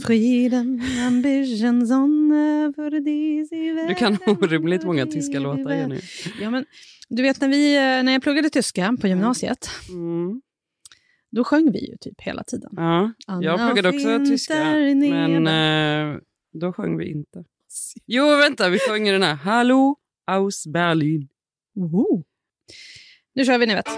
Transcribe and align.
Frieden, 0.00 0.80
ein 0.98 1.22
bisschen 1.22 1.86
Sonne 1.86 2.72
för 2.76 2.90
diese 3.00 3.88
Du 3.88 3.94
kan 3.94 4.18
orimligt 4.26 4.84
många 4.84 5.06
tyska 5.06 5.38
låtar, 5.38 5.74
Jenny. 5.74 6.00
Ja, 6.40 6.50
men, 6.50 6.64
du 7.08 7.22
vet 7.22 7.40
när, 7.40 7.48
vi, 7.48 7.76
eh, 7.76 8.02
när 8.02 8.12
jag 8.12 8.22
pluggade 8.22 8.50
tyska 8.50 8.96
på 9.00 9.08
gymnasiet, 9.08 9.70
Mm. 9.88 10.40
då 11.30 11.44
sjöng 11.44 11.72
vi 11.72 11.90
ju 11.90 11.96
typ 12.00 12.20
hela 12.20 12.44
tiden. 12.44 12.70
Ja, 12.76 13.12
jag 13.42 13.58
pluggade 13.58 13.88
också 13.88 14.18
tyska, 14.30 14.54
men 14.94 15.46
eh, 15.46 16.18
då 16.52 16.72
sjöng 16.72 16.98
vi 16.98 17.10
inte. 17.10 17.44
Jo, 18.06 18.36
vänta, 18.36 18.68
vi 18.68 18.78
sjöng 18.78 19.04
den 19.04 19.22
här 19.22 19.34
Hallo 19.34 19.96
aus 20.26 20.66
Berlin. 20.66 21.28
Oho. 21.76 22.24
Nu 23.34 23.44
kör 23.44 23.58
vi, 23.58 23.66
ni 23.66 23.74
vet. 23.74 23.88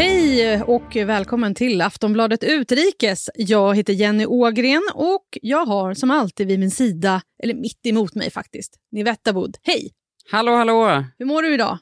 Hej 0.00 0.62
och 0.62 0.96
välkommen 0.96 1.54
till 1.54 1.80
Aftonbladet 1.80 2.44
Utrikes. 2.44 3.30
Jag 3.34 3.76
heter 3.76 3.92
Jenny 3.92 4.26
Ågren 4.26 4.82
och 4.94 5.38
jag 5.42 5.66
har 5.66 5.94
som 5.94 6.10
alltid 6.10 6.46
vid 6.46 6.60
min 6.60 6.70
sida, 6.70 7.22
eller 7.42 7.54
mitt 7.54 7.86
emot 7.86 8.14
mig 8.14 8.30
faktiskt, 8.30 8.76
Nivetta 8.92 9.32
Wood. 9.32 9.56
Hej! 9.62 9.90
Hallå, 10.30 10.52
hallå. 10.56 11.04
Hur 11.18 11.26
mår 11.26 11.42
du 11.42 11.54
idag? 11.54 11.78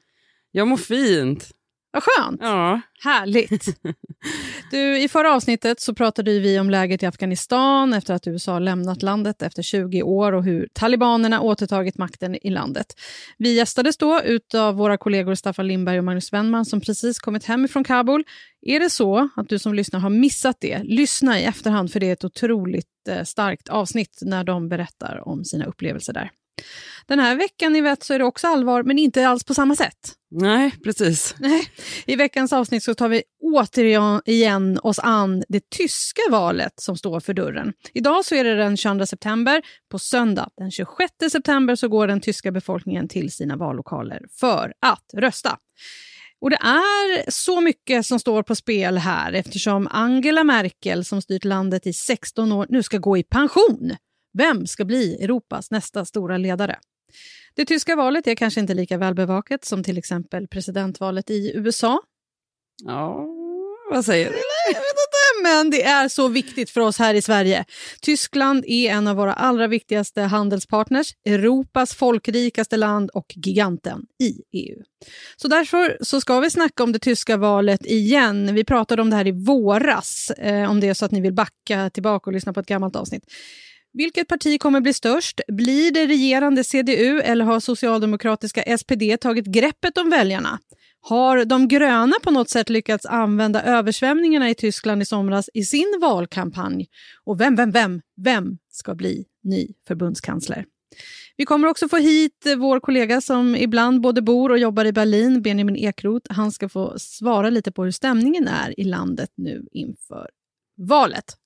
Jag 0.50 0.68
mår 0.68 0.76
fint. 0.76 1.50
Vad 1.90 2.02
skönt! 2.02 2.40
Ja, 2.42 2.80
Härligt! 3.04 3.64
Du, 4.70 4.98
I 4.98 5.08
förra 5.08 5.34
avsnittet 5.34 5.80
så 5.80 5.94
pratade 5.94 6.38
vi 6.38 6.58
om 6.58 6.70
läget 6.70 7.02
i 7.02 7.06
Afghanistan 7.06 7.92
efter 7.92 8.14
att 8.14 8.26
USA 8.26 8.58
lämnat 8.58 9.02
landet 9.02 9.42
efter 9.42 9.62
20 9.62 10.02
år 10.02 10.32
och 10.32 10.44
hur 10.44 10.68
talibanerna 10.72 11.40
återtagit 11.40 11.98
makten 11.98 12.46
i 12.46 12.50
landet. 12.50 12.86
Vi 13.38 13.54
gästades 13.54 13.96
då 13.96 14.20
av 14.54 14.74
våra 14.74 14.96
kollegor 14.96 15.34
Staffan 15.34 15.66
Lindberg 15.66 15.98
och 15.98 16.04
Magnus 16.04 16.32
Wennman 16.32 16.64
som 16.64 16.80
precis 16.80 17.18
kommit 17.18 17.44
hem 17.44 17.64
ifrån 17.64 17.84
Kabul. 17.84 18.24
Är 18.62 18.80
det 18.80 18.90
så 18.90 19.28
att 19.36 19.48
du 19.48 19.58
som 19.58 19.74
lyssnar 19.74 20.00
har 20.00 20.10
missat 20.10 20.56
det, 20.60 20.82
lyssna 20.82 21.40
i 21.40 21.44
efterhand 21.44 21.92
för 21.92 22.00
det 22.00 22.08
är 22.08 22.12
ett 22.12 22.24
otroligt 22.24 23.08
eh, 23.08 23.22
starkt 23.24 23.68
avsnitt 23.68 24.18
när 24.22 24.44
de 24.44 24.68
berättar 24.68 25.28
om 25.28 25.44
sina 25.44 25.64
upplevelser 25.64 26.12
där. 26.12 26.30
Den 27.06 27.18
här 27.18 27.36
veckan 27.36 27.72
ni 27.72 27.80
vet, 27.80 28.02
så 28.02 28.14
är 28.14 28.18
det 28.18 28.24
också 28.24 28.46
allvar, 28.46 28.82
men 28.82 28.98
inte 28.98 29.28
alls 29.28 29.44
på 29.44 29.54
samma 29.54 29.76
sätt. 29.76 30.14
nej, 30.30 30.70
precis. 30.84 31.34
Nej. 31.38 31.70
I 32.06 32.16
veckans 32.16 32.52
avsnitt 32.52 32.82
så 32.82 32.94
tar 32.94 33.08
vi 33.08 33.22
återigen 33.42 34.78
oss 34.82 34.98
an 34.98 35.44
det 35.48 35.70
tyska 35.70 36.22
valet 36.30 36.72
som 36.76 36.96
står 36.96 37.20
för 37.20 37.34
dörren. 37.34 37.72
Idag 37.94 38.24
så 38.24 38.34
är 38.34 38.44
det 38.44 38.54
den 38.54 38.76
22 38.76 39.06
september. 39.06 39.62
På 39.90 39.98
söndag 39.98 40.48
den 40.56 40.70
26 40.70 41.12
september 41.30 41.76
så 41.76 41.88
går 41.88 42.06
den 42.06 42.20
tyska 42.20 42.50
befolkningen 42.52 43.08
till 43.08 43.32
sina 43.32 43.56
vallokaler 43.56 44.22
för 44.40 44.72
att 44.80 45.04
rösta. 45.14 45.58
Och 46.40 46.50
det 46.50 46.56
är 46.56 47.30
så 47.30 47.60
mycket 47.60 48.06
som 48.06 48.20
står 48.20 48.42
på 48.42 48.54
spel 48.54 48.98
här 48.98 49.32
eftersom 49.32 49.88
Angela 49.90 50.44
Merkel 50.44 51.04
som 51.04 51.22
styrt 51.22 51.44
landet 51.44 51.86
i 51.86 51.92
16 51.92 52.52
år 52.52 52.66
nu 52.68 52.82
ska 52.82 52.98
gå 52.98 53.18
i 53.18 53.22
pension. 53.22 53.96
Vem 54.38 54.66
ska 54.66 54.84
bli 54.84 55.24
Europas 55.24 55.70
nästa 55.70 56.04
stora 56.04 56.38
ledare? 56.38 56.78
Det 57.54 57.64
tyska 57.64 57.96
valet 57.96 58.26
är 58.26 58.34
kanske 58.34 58.60
inte 58.60 58.74
lika 58.74 58.98
välbevakat 58.98 59.64
som 59.64 59.84
till 59.84 59.98
exempel 59.98 60.48
presidentvalet 60.48 61.30
i 61.30 61.52
USA. 61.54 62.02
Ja, 62.84 63.26
vad 63.90 64.04
säger 64.04 64.30
du? 64.30 64.38
Men 65.42 65.70
det 65.70 65.82
är 65.82 66.08
så 66.08 66.28
viktigt 66.28 66.70
för 66.70 66.80
oss 66.80 66.98
här 66.98 67.14
i 67.14 67.22
Sverige. 67.22 67.64
Tyskland 68.00 68.64
är 68.66 68.90
en 68.90 69.06
av 69.06 69.16
våra 69.16 69.32
allra 69.32 69.66
viktigaste 69.66 70.22
handelspartners, 70.22 71.14
Europas 71.24 71.94
folkrikaste 71.94 72.76
land 72.76 73.10
och 73.10 73.32
giganten 73.36 74.02
i 74.22 74.42
EU. 74.52 74.82
Så 75.36 75.48
därför 75.48 75.98
så 76.00 76.20
ska 76.20 76.40
vi 76.40 76.50
snacka 76.50 76.82
om 76.82 76.92
det 76.92 76.98
tyska 76.98 77.36
valet 77.36 77.86
igen. 77.86 78.54
Vi 78.54 78.64
pratade 78.64 79.02
om 79.02 79.10
det 79.10 79.16
här 79.16 79.26
i 79.26 79.32
våras, 79.32 80.30
eh, 80.30 80.70
om 80.70 80.80
det 80.80 80.88
är 80.88 80.94
så 80.94 81.04
att 81.04 81.12
ni 81.12 81.20
vill 81.20 81.34
backa 81.34 81.90
tillbaka 81.90 82.30
och 82.30 82.34
lyssna 82.34 82.52
på 82.52 82.60
ett 82.60 82.66
gammalt 82.66 82.96
avsnitt. 82.96 83.24
Vilket 83.98 84.28
parti 84.28 84.60
kommer 84.60 84.80
bli 84.80 84.92
störst? 84.92 85.40
Blir 85.48 85.92
det 85.92 86.06
regerande 86.06 86.64
CDU 86.64 87.20
eller 87.20 87.44
har 87.44 87.60
socialdemokratiska 87.60 88.78
SPD 88.78 89.20
tagit 89.20 89.46
greppet 89.46 89.98
om 89.98 90.10
väljarna? 90.10 90.58
Har 91.00 91.44
de 91.44 91.68
gröna 91.68 92.14
på 92.22 92.30
något 92.30 92.48
sätt 92.48 92.68
lyckats 92.68 93.06
använda 93.06 93.62
översvämningarna 93.62 94.50
i 94.50 94.54
Tyskland 94.54 95.02
i 95.02 95.04
somras 95.04 95.50
i 95.54 95.64
sin 95.64 95.98
valkampanj? 96.00 96.86
Och 97.24 97.40
vem, 97.40 97.56
vem, 97.56 97.70
vem, 97.70 98.00
vem 98.16 98.58
ska 98.70 98.94
bli 98.94 99.24
ny 99.42 99.68
förbundskansler? 99.88 100.64
Vi 101.36 101.44
kommer 101.44 101.68
också 101.68 101.88
få 101.88 101.96
hit 101.96 102.46
vår 102.58 102.80
kollega 102.80 103.20
som 103.20 103.56
ibland 103.56 104.00
både 104.00 104.22
bor 104.22 104.50
och 104.50 104.58
jobbar 104.58 104.84
i 104.84 104.92
Berlin, 104.92 105.42
Benjamin 105.42 105.76
Ekroth. 105.76 106.32
Han 106.32 106.52
ska 106.52 106.68
få 106.68 106.98
svara 106.98 107.50
lite 107.50 107.72
på 107.72 107.84
hur 107.84 107.90
stämningen 107.90 108.48
är 108.48 108.80
i 108.80 108.84
landet 108.84 109.30
nu 109.36 109.66
inför 109.72 110.30
valet. 110.76 111.36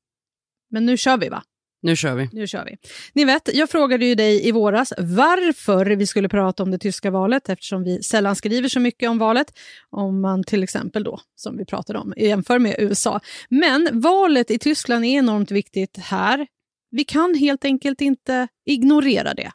Men 0.70 0.86
nu 0.86 0.96
kör 0.96 1.16
vi 1.16 1.28
va? 1.28 1.42
Nu 1.82 1.96
kör 1.96 2.14
vi. 2.14 2.28
Nu 2.32 2.46
kör 2.46 2.64
vi. 2.64 2.76
Ni 3.12 3.24
vet, 3.24 3.54
jag 3.54 3.70
frågade 3.70 4.04
ju 4.04 4.14
dig 4.14 4.48
i 4.48 4.52
våras 4.52 4.92
varför 4.98 5.86
vi 5.86 6.06
skulle 6.06 6.28
prata 6.28 6.62
om 6.62 6.70
det 6.70 6.78
tyska 6.78 7.10
valet 7.10 7.48
eftersom 7.48 7.84
vi 7.84 8.02
sällan 8.02 8.36
skriver 8.36 8.68
så 8.68 8.80
mycket 8.80 9.10
om 9.10 9.18
valet. 9.18 9.58
Om 9.90 10.20
man 10.20 10.44
till 10.44 10.62
exempel 10.62 11.04
då, 11.04 11.20
som 11.36 11.56
vi 11.56 11.64
pratade 11.64 11.98
om, 11.98 12.14
jämför 12.16 12.58
med 12.58 12.76
USA. 12.78 13.20
Men 13.48 13.88
valet 13.92 14.50
i 14.50 14.58
Tyskland 14.58 15.04
är 15.04 15.08
enormt 15.08 15.50
viktigt 15.50 15.98
här. 15.98 16.46
Vi 16.90 17.04
kan 17.04 17.34
helt 17.34 17.64
enkelt 17.64 18.00
inte 18.00 18.48
ignorera 18.66 19.34
det. 19.34 19.52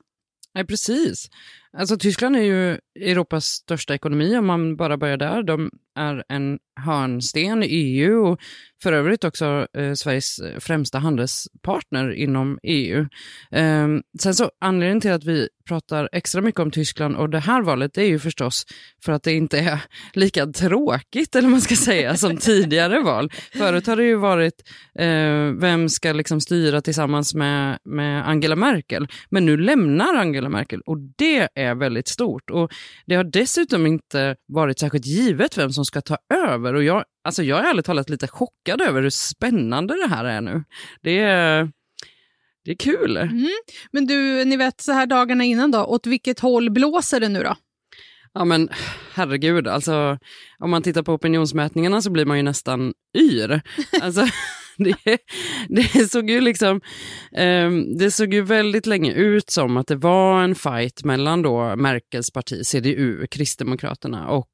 Nej, 0.54 0.66
precis. 0.66 1.30
Alltså, 1.78 1.98
Tyskland 1.98 2.36
är 2.36 2.42
ju 2.42 2.80
Europas 3.00 3.46
största 3.46 3.96
ekonomi 3.96 4.38
om 4.38 4.46
man 4.46 4.76
bara 4.76 4.98
börjar 4.98 5.18
där. 5.18 5.44
De 5.44 5.72
är 5.98 6.24
en 6.30 6.60
hörnsten 6.86 7.64
i 7.64 7.68
EU 7.68 8.26
och 8.26 8.40
för 8.84 8.94
övrigt 8.94 9.24
också 9.24 9.68
eh, 9.78 9.94
Sveriges 9.94 10.40
främsta 10.60 11.00
handelspartner 11.00 12.12
inom 12.12 12.60
EU. 12.64 13.00
Eh, 13.52 13.88
sen 14.20 14.34
så 14.36 14.52
anledningen 14.62 15.02
till 15.02 15.12
att 15.12 15.24
vi 15.24 15.50
pratar 15.68 16.10
extra 16.12 16.42
mycket 16.42 16.62
om 16.62 16.72
Tyskland 16.72 17.16
och 17.16 17.30
det 17.30 17.40
här 17.40 17.62
valet 17.62 17.98
är 17.98 18.04
ju 18.04 18.20
förstås 18.20 18.66
för 19.06 19.12
att 19.12 19.24
det 19.24 19.34
inte 19.34 19.60
är 19.60 19.80
lika 20.14 20.46
tråkigt 20.46 21.36
eller 21.36 21.50
man 21.50 21.62
ska 21.62 21.76
säga 21.76 22.18
som 22.18 22.38
tidigare 22.48 23.00
val. 23.00 23.32
Förut 23.54 23.88
har 23.88 23.96
det 23.96 24.04
ju 24.04 24.16
varit 24.16 24.54
eh, 25.00 25.52
vem 25.60 25.90
ska 25.90 26.14
liksom 26.14 26.42
styra 26.42 26.82
tillsammans 26.82 27.36
med, 27.36 27.78
med 27.86 28.30
Angela 28.30 28.56
Merkel. 28.56 29.08
Men 29.30 29.46
nu 29.46 29.58
lämnar 29.58 30.16
Angela 30.16 30.50
Merkel 30.50 30.82
och 30.82 30.98
det 31.18 31.50
är 31.56 31.76
väldigt 31.76 32.08
stort. 32.08 32.50
Och 32.50 32.72
Det 33.06 33.16
har 33.16 33.24
dessutom 33.24 33.88
inte 33.88 34.36
varit 34.48 34.80
särskilt 34.80 35.06
givet 35.06 35.58
vem 35.58 35.70
som 35.70 35.86
ska 35.88 36.02
ta 36.02 36.18
över. 36.34 36.74
Och 36.74 36.84
jag, 36.84 37.04
alltså 37.24 37.44
jag 37.44 37.60
är 37.60 37.70
ärligt 37.70 37.86
talat 37.86 38.10
lite 38.10 38.28
chockad 38.28 38.82
över 38.82 39.02
hur 39.02 39.10
spännande 39.10 39.94
det 39.94 40.08
här 40.08 40.26
är 40.26 40.42
nu. 40.42 40.64
Det 41.02 41.20
är, 41.20 41.72
det 42.66 42.72
är 42.72 42.76
kul. 42.76 43.18
Mm. 43.18 43.48
Men 43.92 44.06
du, 44.06 44.46
ni 44.46 44.58
vet 44.58 44.82
så 44.82 44.92
här 44.92 45.06
dagarna 45.06 45.44
innan 45.44 45.72
då, 45.72 45.84
åt 45.84 46.08
vilket 46.08 46.40
håll 46.40 46.72
blåser 46.72 47.20
det 47.20 47.30
nu 47.30 47.44
då? 47.44 47.56
Ja 48.34 48.46
men 48.46 48.70
herregud, 49.14 49.68
alltså 49.68 50.18
om 50.60 50.70
man 50.70 50.82
tittar 50.82 51.04
på 51.04 51.14
opinionsmätningarna 51.14 52.02
så 52.02 52.12
blir 52.12 52.26
man 52.26 52.38
ju 52.38 52.44
nästan 52.44 52.94
yr. 53.18 53.62
Alltså, 54.02 54.28
det, 54.78 55.18
det 55.70 56.12
såg 56.12 56.30
ju 56.30 56.42
liksom, 56.42 56.82
eh, 57.36 57.72
det 58.00 58.12
såg 58.12 58.34
ju 58.34 58.42
väldigt 58.42 58.86
länge 58.86 59.14
ut 59.14 59.50
som 59.50 59.78
att 59.78 59.88
det 59.88 59.96
var 59.96 60.44
en 60.44 60.56
fight 60.56 61.04
mellan 61.04 61.42
då 61.42 61.76
Merkels 61.76 62.32
parti, 62.32 62.66
CDU, 62.66 63.28
Kristdemokraterna 63.28 64.28
och 64.28 64.52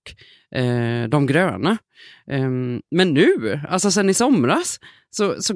eh, 0.55 1.09
de 1.09 1.25
gröna. 1.25 1.77
Eh, 2.31 2.49
men 2.91 3.13
nu, 3.13 3.59
alltså 3.69 3.91
sen 3.91 4.09
i 4.09 4.13
somras, 4.13 4.79
så, 5.09 5.41
så 5.41 5.53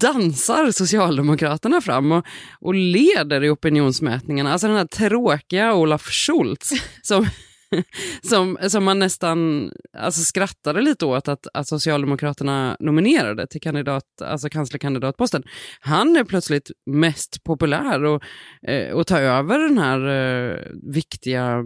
dansar 0.00 0.70
Socialdemokraterna 0.70 1.80
fram 1.80 2.12
och, 2.12 2.26
och 2.60 2.74
leder 2.74 3.44
i 3.44 3.50
opinionsmätningarna. 3.50 4.52
Alltså 4.52 4.66
den 4.66 4.76
här 4.76 4.84
tråkiga 4.84 5.74
Olaf 5.74 6.10
Schultz 6.10 6.72
som 7.02 7.26
som, 8.22 8.58
som 8.68 8.84
man 8.84 8.98
nästan 8.98 9.70
alltså, 9.98 10.22
skrattade 10.22 10.80
lite 10.80 11.06
åt 11.06 11.28
att, 11.28 11.46
att 11.54 11.68
Socialdemokraterna 11.68 12.76
nominerade 12.80 13.46
till 13.46 13.60
kandidat, 13.60 14.04
alltså 14.22 14.48
kanslerkandidatposten. 14.48 15.42
Han 15.80 16.16
är 16.16 16.24
plötsligt 16.24 16.70
mest 16.86 17.44
populär 17.44 18.04
och, 18.04 18.22
eh, 18.68 18.92
och 18.92 19.06
tar 19.06 19.20
över 19.20 19.58
den 19.58 19.78
här 19.78 20.08
eh, 20.08 20.58
viktiga 20.92 21.64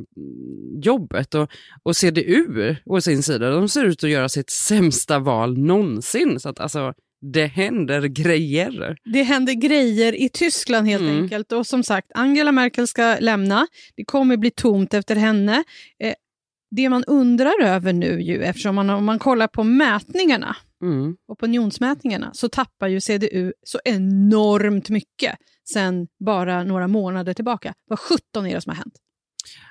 jobbet. 0.84 1.34
Och, 1.34 1.50
och 1.82 1.96
CDU 1.96 2.76
å 2.86 3.00
sin 3.00 3.22
sida, 3.22 3.50
de 3.50 3.68
ser 3.68 3.84
ut 3.84 4.04
att 4.04 4.10
göra 4.10 4.28
sitt 4.28 4.50
sämsta 4.50 5.18
val 5.18 5.58
någonsin. 5.58 6.40
Så 6.40 6.48
att, 6.48 6.60
alltså, 6.60 6.94
det 7.32 7.46
händer 7.46 8.06
grejer. 8.06 8.96
Det 9.04 9.22
händer 9.22 9.52
grejer 9.52 10.12
i 10.12 10.28
Tyskland 10.28 10.88
helt 10.88 11.02
mm. 11.02 11.22
enkelt. 11.22 11.52
Och 11.52 11.66
som 11.66 11.82
sagt, 11.82 12.10
Angela 12.14 12.52
Merkel 12.52 12.86
ska 12.86 13.16
lämna. 13.20 13.66
Det 13.96 14.04
kommer 14.04 14.36
bli 14.36 14.50
tomt 14.50 14.94
efter 14.94 15.16
henne. 15.16 15.64
Eh, 15.98 16.14
det 16.70 16.88
man 16.88 17.04
undrar 17.04 17.62
över 17.62 17.92
nu, 17.92 18.22
ju, 18.22 18.42
eftersom 18.42 18.74
man, 18.74 18.90
om 18.90 19.04
man 19.04 19.18
kollar 19.18 19.46
på 19.46 19.64
mätningarna, 19.64 20.56
mm. 20.82 21.16
opinionsmätningarna, 21.28 22.30
så 22.34 22.48
tappar 22.48 22.88
ju 22.88 23.00
CDU 23.00 23.52
så 23.62 23.80
enormt 23.84 24.90
mycket 24.90 25.36
sen 25.72 26.06
bara 26.24 26.64
några 26.64 26.88
månader 26.88 27.34
tillbaka. 27.34 27.74
Vad 27.88 27.98
17 27.98 28.46
är 28.46 28.54
det 28.54 28.60
som 28.60 28.70
har 28.70 28.76
hänt? 28.76 28.94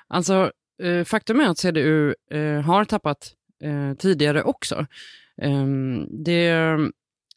Alltså, 0.08 0.52
eh, 0.82 1.04
faktum 1.04 1.40
är 1.40 1.48
att 1.48 1.58
CDU 1.58 2.14
eh, 2.30 2.60
har 2.60 2.84
tappat 2.84 3.32
eh, 3.62 3.94
tidigare 3.94 4.42
också. 4.42 4.86
Ehm, 5.42 6.06
det 6.24 6.78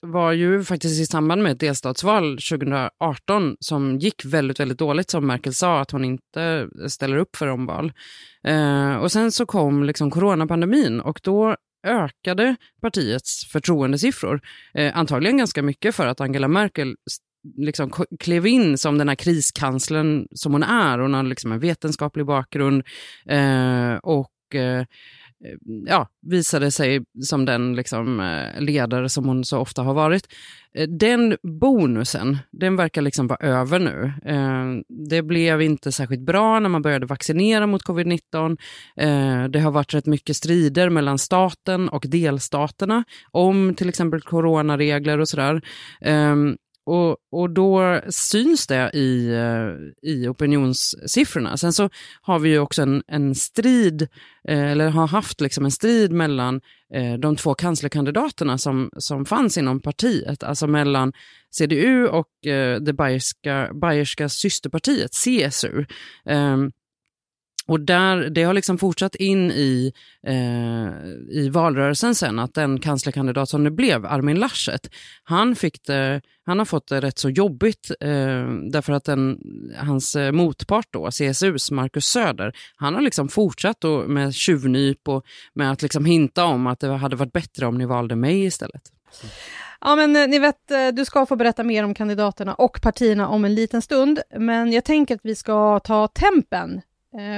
var 0.01 0.31
ju 0.31 0.63
faktiskt 0.63 1.01
i 1.01 1.05
samband 1.05 1.43
med 1.43 1.51
ett 1.51 1.59
delstatsval 1.59 2.37
2018 2.37 3.55
som 3.59 3.97
gick 3.97 4.25
väldigt, 4.25 4.59
väldigt 4.59 4.79
dåligt, 4.79 5.09
som 5.09 5.27
Merkel 5.27 5.53
sa, 5.53 5.79
att 5.79 5.91
hon 5.91 6.05
inte 6.05 6.67
ställer 6.87 7.17
upp 7.17 7.35
för 7.35 7.47
omval. 7.47 7.91
Eh, 8.43 8.95
och 8.95 9.11
sen 9.11 9.31
så 9.31 9.45
kom 9.45 9.83
liksom 9.83 10.11
coronapandemin 10.11 10.99
och 10.99 11.19
då 11.23 11.55
ökade 11.87 12.55
partiets 12.81 13.45
förtroendesiffror. 13.51 14.41
Eh, 14.73 14.97
antagligen 14.97 15.37
ganska 15.37 15.61
mycket 15.61 15.95
för 15.95 16.07
att 16.07 16.21
Angela 16.21 16.47
Merkel 16.47 16.95
liksom 17.57 17.91
klev 18.19 18.47
in 18.47 18.77
som 18.77 18.97
den 18.97 19.09
här 19.09 19.15
kriskanslern 19.15 20.27
som 20.31 20.53
hon 20.53 20.63
är. 20.63 20.99
Hon 20.99 21.13
har 21.13 21.23
liksom 21.23 21.51
en 21.51 21.59
vetenskaplig 21.59 22.25
bakgrund 22.25 22.83
eh, 23.29 23.93
och 23.93 24.55
eh, 24.55 24.85
Eh, 25.45 25.57
ja, 25.85 26.07
visade 26.21 26.71
sig 26.71 27.05
som 27.23 27.45
den 27.45 27.75
liksom, 27.75 28.19
eh, 28.19 28.61
ledare 28.61 29.09
som 29.09 29.25
hon 29.25 29.45
så 29.45 29.57
ofta 29.57 29.81
har 29.81 29.93
varit. 29.93 30.27
Eh, 30.73 30.87
den 30.87 31.37
bonusen, 31.61 32.37
den 32.51 32.75
verkar 32.75 33.01
liksom 33.01 33.27
vara 33.27 33.39
över 33.39 33.79
nu. 33.79 34.13
Det 35.09 35.21
blev 35.21 35.61
inte 35.61 35.91
särskilt 35.91 36.21
bra 36.21 36.59
när 36.59 36.69
man 36.69 36.81
började 36.81 37.05
vaccinera 37.05 37.67
mot 37.67 37.83
covid-19. 37.83 38.57
Det 39.49 39.59
har 39.59 39.71
varit 39.71 39.93
rätt 39.93 40.05
mycket 40.05 40.35
strider 40.35 40.89
mellan 40.89 41.17
staten 41.17 41.89
och 41.89 42.05
delstaterna 42.07 43.03
om 43.31 43.75
till 43.75 43.89
exempel 43.89 44.21
coronaregler 44.21 45.19
och 45.19 45.29
sådär. 45.29 45.61
Och, 46.87 47.17
och 47.31 47.49
då 47.49 48.01
syns 48.09 48.67
det 48.67 48.91
i, 48.93 49.29
eh, 49.33 50.11
i 50.11 50.27
opinionssiffrorna. 50.27 51.57
Sen 51.57 51.73
så 51.73 51.89
har 52.21 52.39
vi 52.39 52.49
ju 52.49 52.59
också 52.59 52.81
en, 52.81 53.03
en 53.07 53.35
strid, 53.35 54.07
eh, 54.47 54.71
eller 54.71 54.89
har 54.89 55.07
haft 55.07 55.41
liksom 55.41 55.65
en 55.65 55.71
strid 55.71 56.11
mellan 56.11 56.61
eh, 56.93 57.13
de 57.13 57.35
två 57.35 57.53
kanslerkandidaterna 57.53 58.57
som, 58.57 58.89
som 58.97 59.25
fanns 59.25 59.57
inom 59.57 59.79
partiet, 59.79 60.43
alltså 60.43 60.67
mellan 60.67 61.13
CDU 61.57 62.07
och 62.07 62.27
det 62.81 62.93
bayerska, 62.97 63.69
bayerska 63.81 64.29
systerpartiet, 64.29 65.11
CSU. 65.11 65.85
Ehm, 66.25 66.71
och 67.67 67.79
där, 67.79 68.29
det 68.29 68.43
har 68.43 68.53
liksom 68.53 68.77
fortsatt 68.77 69.15
in 69.15 69.51
i, 69.51 69.93
eh, 70.27 70.87
i 71.29 71.49
valrörelsen 71.49 72.15
sen 72.15 72.39
att 72.39 72.53
den 72.53 72.79
kanslerkandidat 72.79 73.49
som 73.49 73.63
det 73.63 73.71
blev, 73.71 74.05
Armin 74.05 74.39
Laschet, 74.39 74.89
han, 75.23 75.55
fick 75.55 75.83
det, 75.83 76.21
han 76.45 76.59
har 76.59 76.65
fått 76.65 76.87
det 76.87 77.01
rätt 77.01 77.19
så 77.19 77.29
jobbigt 77.29 77.91
eh, 77.99 78.47
därför 78.71 78.93
att 78.93 79.03
den, 79.03 79.39
hans 79.77 80.15
eh, 80.15 80.31
motpart 80.31 80.87
då, 80.89 81.09
CSUs 81.11 81.71
Marcus 81.71 82.05
Söder, 82.05 82.55
han 82.75 82.95
har 82.95 83.01
liksom 83.01 83.29
fortsatt 83.29 83.81
då 83.81 84.07
med 84.07 84.33
tjuvnyp 84.33 85.07
och 85.07 85.25
med 85.53 85.71
att 85.71 85.81
liksom 85.81 86.05
hinta 86.05 86.45
om 86.45 86.67
att 86.67 86.79
det 86.79 86.87
hade 86.87 87.15
varit 87.15 87.33
bättre 87.33 87.65
om 87.65 87.77
ni 87.77 87.85
valde 87.85 88.15
mig 88.15 88.45
istället. 88.45 88.81
Ja, 89.81 89.95
men 89.95 90.15
eh, 90.15 90.27
ni 90.27 90.39
vet, 90.39 90.71
eh, 90.71 90.87
du 90.93 91.05
ska 91.05 91.25
få 91.25 91.35
berätta 91.35 91.63
mer 91.63 91.83
om 91.83 91.93
kandidaterna 91.93 92.53
och 92.53 92.81
partierna 92.81 93.27
om 93.27 93.45
en 93.45 93.55
liten 93.55 93.81
stund, 93.81 94.19
men 94.37 94.71
jag 94.71 94.83
tänker 94.83 95.15
att 95.15 95.21
vi 95.23 95.35
ska 95.35 95.79
ta 95.79 96.07
tempen 96.07 96.81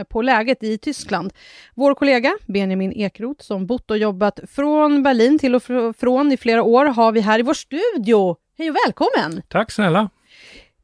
på 0.09 0.21
läget 0.21 0.63
i 0.63 0.77
Tyskland. 0.77 1.33
Vår 1.75 1.93
kollega 1.93 2.37
Benjamin 2.45 2.93
Ekroth, 2.93 3.43
som 3.43 3.65
bott 3.65 3.91
och 3.91 3.97
jobbat 3.97 4.39
från 4.49 5.03
Berlin 5.03 5.39
till 5.39 5.55
och 5.55 5.63
från 5.99 6.31
i 6.31 6.37
flera 6.37 6.63
år, 6.63 6.85
har 6.85 7.11
vi 7.11 7.21
här 7.21 7.39
i 7.39 7.41
vår 7.41 7.53
studio. 7.53 8.35
Hej 8.57 8.69
och 8.69 8.75
välkommen! 8.85 9.41
Tack 9.47 9.71
snälla! 9.71 10.09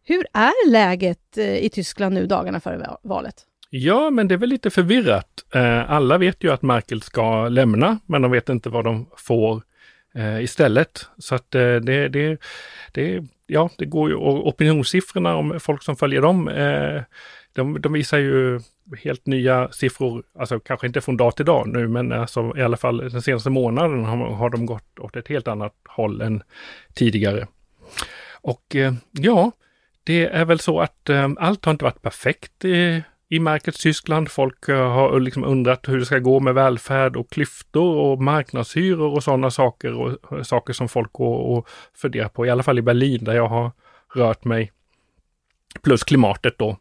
Hur 0.04 0.26
är 0.34 0.70
läget 0.70 1.38
eh, 1.38 1.58
i 1.58 1.70
Tyskland 1.70 2.16
nu 2.16 2.26
dagarna 2.26 2.60
före 2.60 2.90
valet? 3.04 3.36
Ja, 3.70 4.10
men 4.10 4.28
det 4.28 4.36
är 4.36 4.38
väl 4.38 4.50
lite 4.50 4.70
förvirrat. 4.70 5.46
Eh, 5.54 5.92
alla 5.92 6.18
vet 6.18 6.44
ju 6.44 6.52
att 6.52 6.62
Merkel 6.62 7.02
ska 7.02 7.50
lämna, 7.50 8.00
men 8.06 8.22
de 8.22 8.32
vet 8.32 8.50
inte 8.50 8.70
vad 8.70 8.84
de 8.84 9.10
får 9.18 9.62
istället. 10.42 11.06
Så 11.18 11.36
att 11.36 11.52
det, 11.52 11.80
det, 11.80 12.38
det, 12.92 13.24
ja, 13.48 13.70
det 13.78 13.86
går 13.86 14.10
ju, 14.10 14.16
och 14.16 14.48
opinionssiffrorna 14.48 15.36
om 15.36 15.60
folk 15.60 15.84
som 15.84 15.96
följer 15.96 16.22
dem, 16.22 16.48
de, 17.56 17.82
de 17.82 17.94
visar 17.94 18.18
ju 18.18 18.60
helt 19.04 19.26
nya 19.26 19.72
siffror, 19.72 20.24
alltså 20.40 20.60
kanske 20.60 20.88
inte 20.88 21.02
från 21.02 21.18
dag 21.18 21.36
till 21.36 21.46
dag 21.46 21.68
nu, 21.68 21.88
men 21.88 22.12
alltså 22.12 22.54
i 22.58 22.62
alla 22.62 22.78
fall 22.78 22.98
den 22.98 23.22
senaste 23.22 23.50
månaden 23.50 24.06
har, 24.06 24.18
har 24.18 24.50
de 24.50 24.66
gått 24.66 25.00
åt 25.00 25.16
ett 25.16 25.28
helt 25.28 25.48
annat 25.48 25.74
håll 25.90 26.22
än 26.22 26.44
tidigare. 26.94 27.48
Och 28.42 28.76
eh, 28.76 28.94
ja, 29.12 29.52
det 30.04 30.26
är 30.26 30.46
väl 30.46 30.60
så 30.60 30.80
att 30.80 31.10
eh, 31.10 31.30
allt 31.38 31.66
har 31.66 31.72
inte 31.72 31.86
varit 31.86 32.02
perfekt 32.02 32.66
i, 32.66 33.04
i 33.30 33.40
märket 33.40 33.76
Tyskland. 33.76 34.32
Folk 34.32 34.70
eh, 34.70 34.92
har 34.92 35.20
liksom 35.20 35.44
undrat 35.44 35.88
hur 35.88 36.00
det 36.00 36.06
ska 36.06 36.20
gå 36.20 36.40
med 36.40 36.54
välfärd 36.54 37.16
och 37.16 37.30
klyftor 37.30 37.96
och 37.96 38.22
marknadshyror 38.22 39.14
och 39.14 39.24
sådana 39.24 39.52
saker 39.52 39.94
och 39.94 40.38
eh, 40.38 40.44
saker 40.44 40.74
som 40.74 40.90
folk 40.90 41.14
går 41.14 41.38
och 41.38 41.68
funderar 41.94 42.30
på, 42.30 42.46
i 42.46 42.50
alla 42.50 42.64
fall 42.64 42.80
i 42.80 42.82
Berlin 42.82 43.24
där 43.24 43.36
jag 43.36 43.48
har 43.48 43.72
rört 44.16 44.46
mig. 44.46 44.72
Plus 45.84 46.04
klimatet 46.04 46.58
då. 46.58 46.78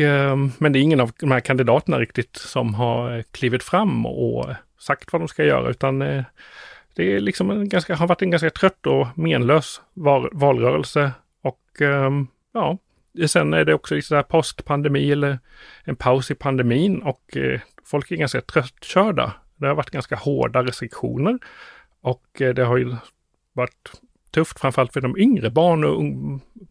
Eh, 0.00 0.36
men 0.58 0.72
det 0.72 0.78
är 0.78 0.82
ingen 0.82 1.00
av 1.00 1.12
de 1.20 1.30
här 1.30 1.40
kandidaterna 1.40 1.98
riktigt 1.98 2.36
som 2.36 2.74
har 2.74 3.16
eh, 3.16 3.22
klivit 3.30 3.62
fram 3.62 4.06
och 4.06 4.46
sagt 4.78 5.12
vad 5.12 5.22
de 5.22 5.28
ska 5.28 5.44
göra, 5.44 5.70
utan 5.70 6.02
eh, 6.02 6.24
det 6.94 7.14
är 7.14 7.20
liksom 7.20 7.50
en 7.50 7.68
ganska, 7.68 7.96
har 7.96 8.06
varit 8.06 8.22
en 8.22 8.30
ganska 8.30 8.50
trött 8.50 8.86
och 8.86 9.06
menlös 9.18 9.80
val, 9.94 10.28
valrörelse. 10.32 11.12
Och 11.42 11.80
ehm, 11.80 12.26
ja, 12.52 12.78
sen 13.26 13.54
är 13.54 13.64
det 13.64 13.74
också 13.74 13.94
lite 13.94 14.06
sådär 14.06 14.22
postpandemi 14.22 15.12
eller 15.12 15.38
en 15.84 15.96
paus 15.96 16.30
i 16.30 16.34
pandemin 16.34 17.02
och 17.02 17.36
folk 17.84 18.10
är 18.10 18.16
ganska 18.16 18.40
tröttkörda. 18.40 19.32
Det 19.56 19.66
har 19.66 19.74
varit 19.74 19.90
ganska 19.90 20.16
hårda 20.16 20.62
restriktioner 20.62 21.38
och 22.00 22.26
det 22.32 22.64
har 22.64 22.76
ju 22.76 22.96
varit 23.52 23.92
tufft 24.30 24.60
framförallt 24.60 24.92
för 24.92 25.00
de 25.00 25.18
yngre 25.18 25.50
barn 25.50 25.84
och 25.84 26.02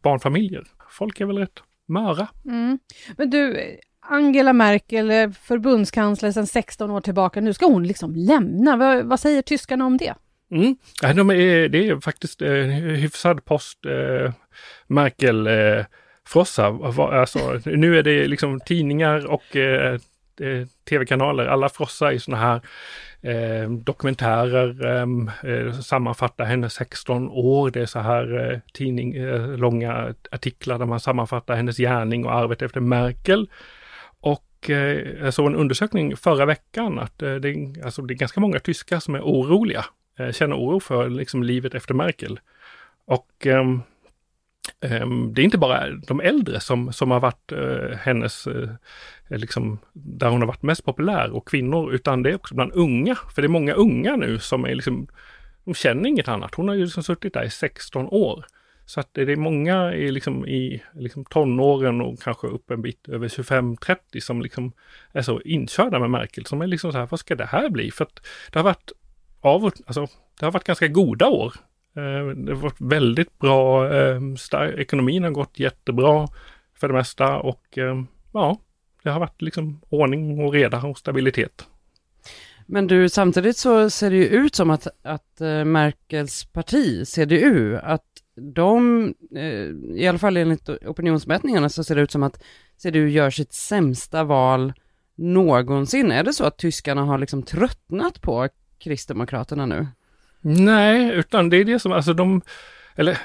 barnfamiljer. 0.02 0.64
Folk 0.90 1.22
är 1.22 1.26
väl 1.26 1.38
rätt 1.38 1.64
möra. 1.90 2.28
Mm. 2.46 2.80
Men 3.18 3.30
du, 3.30 3.58
Angela 4.00 4.54
Merkel, 4.54 5.34
förbundskansler 5.44 6.32
sedan 6.32 6.48
16 6.48 6.92
år 6.92 7.02
tillbaka, 7.02 7.42
nu 7.42 7.54
ska 7.54 7.66
hon 7.66 7.88
liksom 7.88 8.16
lämna. 8.16 8.78
Vad, 8.78 9.06
vad 9.06 9.20
säger 9.20 9.42
tyskarna 9.42 9.86
om 9.86 9.98
det? 9.98 10.14
Mm. 10.52 10.76
Ja, 11.02 11.14
de 11.14 11.30
är, 11.30 11.70
det 11.70 11.90
är 11.90 12.00
faktiskt 12.00 12.42
eh, 12.42 12.52
hyfsad 12.52 13.46
post 13.46 13.86
eh, 13.86 14.34
Merkel 14.88 15.48
eh, 15.48 15.86
frossa. 16.28 16.66
Alltså, 16.98 17.62
nu 17.66 17.98
är 17.98 18.04
det 18.04 18.28
liksom 18.28 18.60
tidningar 18.60 19.28
och 19.28 19.56
eh, 19.56 19.94
eh 19.94 20.00
Eh, 20.42 20.68
tv-kanaler, 20.90 21.46
alla 21.46 21.70
frossar 21.70 22.12
i 22.12 22.20
sådana 22.20 22.44
här 22.44 22.62
eh, 23.22 23.70
dokumentärer, 23.70 24.86
ehm, 24.86 25.32
eh, 25.44 25.74
sammanfattar 25.74 26.46
hennes 26.46 26.74
16 26.74 27.30
år. 27.30 27.72
Det 27.72 27.82
är 27.82 27.86
så 27.86 28.00
här 28.00 28.52
eh, 28.52 28.60
tidning, 28.74 29.16
eh, 29.16 29.58
långa 29.58 30.14
artiklar 30.32 30.80
där 30.80 30.86
man 30.86 31.00
sammanfattar 31.00 31.56
hennes 31.56 31.78
gärning 31.78 32.26
och 32.26 32.34
arvet 32.34 32.62
efter 32.62 32.80
Merkel. 32.80 33.50
Och 34.20 34.70
eh, 34.70 35.24
jag 35.24 35.34
såg 35.34 35.48
en 35.48 35.56
undersökning 35.56 36.18
förra 36.18 36.46
veckan 36.46 37.00
att 37.00 37.22
eh, 37.22 37.36
det, 37.36 37.76
alltså, 37.84 38.02
det 38.02 38.14
är 38.14 38.16
ganska 38.16 38.40
många 38.40 38.60
tyskar 38.60 39.00
som 39.00 39.16
är 39.16 39.22
oroliga, 39.22 39.86
eh, 40.20 40.32
känner 40.32 40.56
oro 40.56 40.80
för 40.80 41.10
liksom, 41.10 41.44
livet 41.44 41.76
efter 41.76 41.94
Merkel. 41.94 42.40
Och 43.06 43.46
ehm, 43.46 43.82
Ehm, 44.82 45.34
det 45.34 45.42
är 45.42 45.44
inte 45.44 45.58
bara 45.58 45.90
de 45.90 46.20
äldre 46.22 46.60
som, 46.60 46.94
som 46.94 47.12
har 47.12 47.20
varit 47.20 47.52
eh, 47.52 47.98
hennes 47.98 48.48
eh, 48.48 48.70
liksom, 49.30 49.80
där 49.94 50.30
hon 50.30 50.42
har 50.42 50.48
varit 50.48 50.64
mest 50.64 50.86
populär 50.86 51.32
och 51.32 51.48
kvinnor, 51.48 51.94
utan 51.94 52.24
det 52.24 52.30
är 52.30 52.36
också 52.36 52.56
bland 52.56 52.72
unga. 52.74 53.16
För 53.36 53.42
det 53.42 53.46
är 53.46 53.50
många 53.50 53.74
unga 53.74 54.16
nu 54.16 54.40
som 54.40 54.66
är 54.66 54.76
liksom, 54.76 55.08
de 55.66 55.74
känner 55.74 56.10
inget 56.10 56.28
annat. 56.28 56.56
Hon 56.56 56.68
har 56.68 56.76
ju 56.76 56.84
liksom 56.84 57.04
suttit 57.04 57.34
där 57.34 57.44
i 57.44 57.50
16 57.50 58.08
år. 58.08 58.46
Så 58.86 59.00
att 59.00 59.10
det 59.14 59.22
är 59.22 59.36
många 59.36 59.94
i, 59.94 60.12
liksom, 60.12 60.48
i 60.48 60.84
liksom 60.94 61.26
tonåren 61.26 62.02
och 62.02 62.22
kanske 62.22 62.48
upp 62.48 62.72
en 62.72 62.82
bit 62.82 63.10
över 63.10 63.28
25-30 63.28 63.98
som 64.20 64.42
liksom 64.42 64.72
är 65.12 65.22
så 65.22 65.42
inkörda 65.42 66.00
med 66.00 66.10
Merkel. 66.10 66.46
Som 66.46 66.62
är 66.62 66.68
liksom 66.68 66.92
så 66.92 66.98
här, 66.98 67.08
vad 67.12 67.20
ska 67.20 67.36
det 67.36 67.46
här 67.46 67.70
bli? 67.70 67.92
För 67.92 68.06
att 68.06 68.26
det 68.52 68.60
har 68.60 68.64
varit 68.64 68.92
av 69.42 69.66
alltså, 69.66 70.08
det 70.40 70.46
har 70.46 70.52
varit 70.52 70.64
ganska 70.64 70.88
goda 70.88 71.28
år. 71.28 71.54
Eh, 71.96 72.36
det 72.36 72.52
har 72.52 72.62
varit 72.62 72.82
väldigt 72.82 73.40
bra, 73.40 73.94
eh, 73.94 74.22
ekonomin 74.78 75.24
har 75.24 75.32
gått 75.32 75.60
jättebra 75.60 76.28
för 76.76 76.88
det 76.88 76.94
mesta 76.94 77.38
och 77.38 77.78
eh, 77.78 78.04
ja, 78.34 78.58
det 79.04 79.10
har 79.10 79.20
varit 79.20 79.42
liksom 79.42 79.82
ordning 79.90 80.46
och 80.46 80.54
reda 80.54 80.82
och 80.82 80.98
stabilitet. 80.98 81.68
Men 82.66 82.88
du, 82.88 83.10
samtidigt 83.10 83.58
så 83.58 83.90
ser 83.90 84.10
det 84.10 84.16
ju 84.16 84.26
ut 84.26 84.56
som 84.56 84.70
att, 84.70 84.88
att 85.02 85.40
Merkels 85.66 86.46
parti, 86.46 87.08
CDU, 87.08 87.78
att 87.78 88.06
de, 88.36 89.14
i 89.96 90.08
alla 90.08 90.18
fall 90.18 90.38
enligt 90.38 90.70
opinionsmätningarna 90.70 91.70
så 91.70 91.84
ser 91.84 91.96
det 91.96 92.02
ut 92.02 92.12
som 92.12 92.24
att 92.24 92.44
CDU 92.78 93.10
gör 93.10 93.30
sitt 93.30 93.54
sämsta 93.54 94.24
val 94.24 94.74
någonsin. 95.16 96.12
Är 96.12 96.24
det 96.24 96.34
så 96.34 96.44
att 96.44 96.58
tyskarna 96.58 97.02
har 97.02 97.18
liksom 97.18 97.44
tröttnat 97.44 98.22
på 98.22 98.50
Kristdemokraterna 98.80 99.66
nu? 99.66 99.88
Nej, 100.42 101.12
utan 101.14 101.50
det 101.50 101.58
är 101.58 101.66
det 101.66 101.80
som, 101.80 101.92
alltså 101.92 102.14
de, 102.14 102.42
eller 102.96 103.18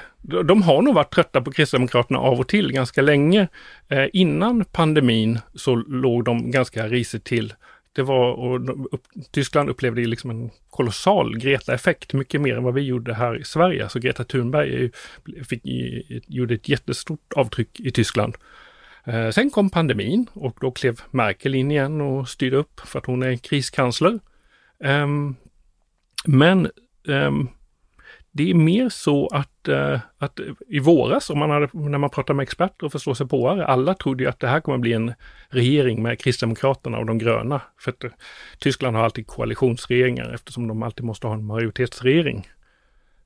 de 0.43 0.61
har 0.61 0.81
nog 0.81 0.95
varit 0.95 1.13
trötta 1.13 1.41
på 1.41 1.51
Kristdemokraterna 1.51 2.19
av 2.19 2.39
och 2.39 2.47
till 2.47 2.71
ganska 2.71 3.01
länge. 3.01 3.47
Eh, 3.87 4.05
innan 4.13 4.65
pandemin 4.65 5.39
så 5.53 5.75
låg 5.75 6.23
de 6.23 6.51
ganska 6.51 6.87
risigt 6.87 7.23
till. 7.23 7.53
Det 7.93 8.01
var, 8.01 8.31
och 8.31 8.61
de, 8.61 8.87
upp, 8.91 9.03
Tyskland 9.31 9.69
upplevde 9.69 10.01
liksom 10.01 10.29
en 10.29 10.49
kolossal 10.69 11.37
Greta-effekt, 11.37 12.13
mycket 12.13 12.41
mer 12.41 12.57
än 12.57 12.63
vad 12.63 12.73
vi 12.73 12.81
gjorde 12.81 13.13
här 13.13 13.39
i 13.39 13.43
Sverige. 13.43 13.79
Så 13.79 13.83
alltså 13.83 13.99
Greta 13.99 14.23
Thunberg 14.23 14.91
fick, 15.49 15.61
gjorde 16.27 16.53
ett 16.53 16.69
jättestort 16.69 17.33
avtryck 17.35 17.79
i 17.79 17.91
Tyskland. 17.91 18.37
Eh, 19.03 19.29
sen 19.29 19.49
kom 19.49 19.69
pandemin 19.69 20.27
och 20.33 20.57
då 20.61 20.71
klev 20.71 21.01
Merkel 21.11 21.55
in 21.55 21.71
igen 21.71 22.01
och 22.01 22.29
styrde 22.29 22.57
upp 22.57 22.79
för 22.79 22.99
att 22.99 23.05
hon 23.05 23.23
är 23.23 23.35
kriskansler. 23.35 24.19
Eh, 24.83 25.07
men 26.25 26.69
um, 27.07 27.49
det 28.31 28.49
är 28.49 28.53
mer 28.53 28.89
så 28.89 29.27
att, 29.27 29.67
uh, 29.69 29.99
att 30.17 30.39
i 30.67 30.79
våras, 30.79 31.29
om 31.29 31.39
man 31.39 31.49
hade, 31.49 31.69
när 31.73 31.97
man 31.97 32.09
pratar 32.09 32.33
med 32.33 32.43
experter 32.43 32.85
och 32.85 32.91
förståsigpåare, 32.91 33.65
alla 33.65 33.93
trodde 33.93 34.23
ju 34.23 34.29
att 34.29 34.39
det 34.39 34.47
här 34.47 34.59
kommer 34.59 34.75
att 34.75 34.81
bli 34.81 34.93
en 34.93 35.13
regering 35.49 36.03
med 36.03 36.19
Kristdemokraterna 36.19 36.97
och 36.97 37.05
de 37.05 37.17
gröna. 37.17 37.61
För 37.79 37.91
att 37.91 38.03
uh, 38.03 38.11
Tyskland 38.59 38.95
har 38.95 39.03
alltid 39.03 39.27
koalitionsregeringar 39.27 40.33
eftersom 40.33 40.67
de 40.67 40.83
alltid 40.83 41.05
måste 41.05 41.27
ha 41.27 41.33
en 41.33 41.45
majoritetsregering. 41.45 42.47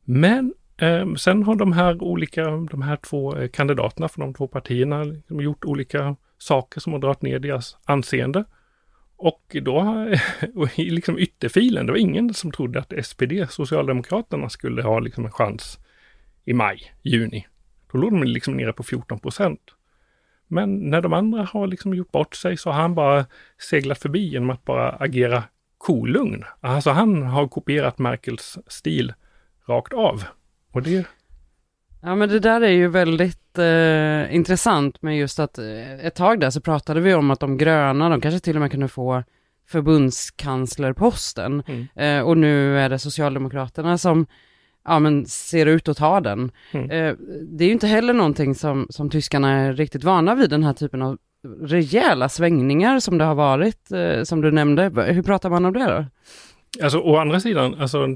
Men 0.03 0.53
um, 0.81 1.17
sen 1.17 1.43
har 1.43 1.55
de 1.55 1.71
här 1.73 2.03
olika, 2.03 2.45
de 2.49 2.81
här 2.81 2.95
två 2.95 3.37
eh, 3.37 3.49
kandidaterna 3.49 4.09
från 4.09 4.25
de 4.25 4.33
två 4.33 4.47
partierna 4.47 5.03
liksom 5.03 5.41
gjort 5.41 5.65
olika 5.65 6.15
saker 6.37 6.81
som 6.81 6.93
har 6.93 6.99
dragit 6.99 7.21
ner 7.21 7.39
deras 7.39 7.77
anseende. 7.85 8.43
Och 9.19 9.55
då, 9.61 10.07
i 10.75 10.89
liksom 10.89 11.19
ytterfilen, 11.19 11.85
det 11.85 11.91
var 11.91 11.99
ingen 11.99 12.33
som 12.33 12.51
trodde 12.51 12.79
att 12.79 13.05
SPD, 13.05 13.49
Socialdemokraterna, 13.49 14.49
skulle 14.49 14.83
ha 14.83 14.99
liksom 14.99 15.25
en 15.25 15.31
chans 15.31 15.79
i 16.45 16.53
maj, 16.53 16.93
juni. 17.01 17.47
Då 17.91 17.97
låg 17.97 18.11
de 18.11 18.23
liksom 18.23 18.57
nere 18.57 18.73
på 18.73 18.83
14 18.83 19.19
procent. 19.19 19.59
Men 20.47 20.89
när 20.89 21.01
de 21.01 21.13
andra 21.13 21.43
har 21.43 21.67
liksom 21.67 21.93
gjort 21.93 22.11
bort 22.11 22.35
sig 22.35 22.57
så 22.57 22.69
har 22.69 22.81
han 22.81 22.95
bara 22.95 23.25
seglat 23.69 23.99
förbi 23.99 24.19
genom 24.19 24.49
att 24.49 24.65
bara 24.65 24.89
agera 24.89 25.43
kolugn. 25.77 26.43
Alltså 26.59 26.89
han 26.89 27.23
har 27.23 27.47
kopierat 27.47 27.99
Merkels 27.99 28.57
stil 28.67 29.13
rakt 29.65 29.93
av. 29.93 30.23
Och 30.71 30.81
det... 30.81 31.07
Ja 32.01 32.15
men 32.15 32.29
det 32.29 32.39
där 32.39 32.61
är 32.61 32.71
ju 32.71 32.87
väldigt 32.87 33.57
eh, 33.57 34.35
intressant 34.35 35.01
med 35.01 35.17
just 35.17 35.39
att 35.39 35.57
eh, 35.57 36.05
ett 36.05 36.15
tag 36.15 36.39
där 36.39 36.49
så 36.49 36.61
pratade 36.61 37.01
vi 37.01 37.13
om 37.13 37.31
att 37.31 37.39
de 37.39 37.57
gröna, 37.57 38.09
de 38.09 38.21
kanske 38.21 38.39
till 38.39 38.55
och 38.55 38.61
med 38.61 38.71
kunde 38.71 38.87
få 38.87 39.23
förbundskanslerposten. 39.67 41.63
Mm. 41.67 41.87
Eh, 41.95 42.21
och 42.25 42.37
nu 42.37 42.79
är 42.79 42.89
det 42.89 42.99
Socialdemokraterna 42.99 43.97
som 43.97 44.25
ja, 44.85 44.99
men 44.99 45.25
ser 45.25 45.65
ut 45.65 45.87
att 45.87 45.97
ta 45.97 46.19
den. 46.19 46.51
Mm. 46.71 46.91
Eh, 46.91 47.15
det 47.41 47.63
är 47.63 47.67
ju 47.67 47.73
inte 47.73 47.87
heller 47.87 48.13
någonting 48.13 48.55
som, 48.55 48.87
som 48.89 49.09
tyskarna 49.09 49.51
är 49.51 49.73
riktigt 49.73 50.03
vana 50.03 50.35
vid, 50.35 50.49
den 50.49 50.63
här 50.63 50.73
typen 50.73 51.01
av 51.01 51.17
rejäla 51.61 52.29
svängningar 52.29 52.99
som 52.99 53.17
det 53.17 53.23
har 53.23 53.35
varit, 53.35 53.91
eh, 53.91 54.23
som 54.23 54.41
du 54.41 54.51
nämnde. 54.51 54.83
Hur 55.07 55.21
pratar 55.23 55.49
man 55.49 55.65
om 55.65 55.73
det 55.73 55.85
då? 55.85 56.05
Alltså 56.83 56.99
å 56.99 57.17
andra 57.17 57.39
sidan, 57.39 57.75
alltså 57.79 58.15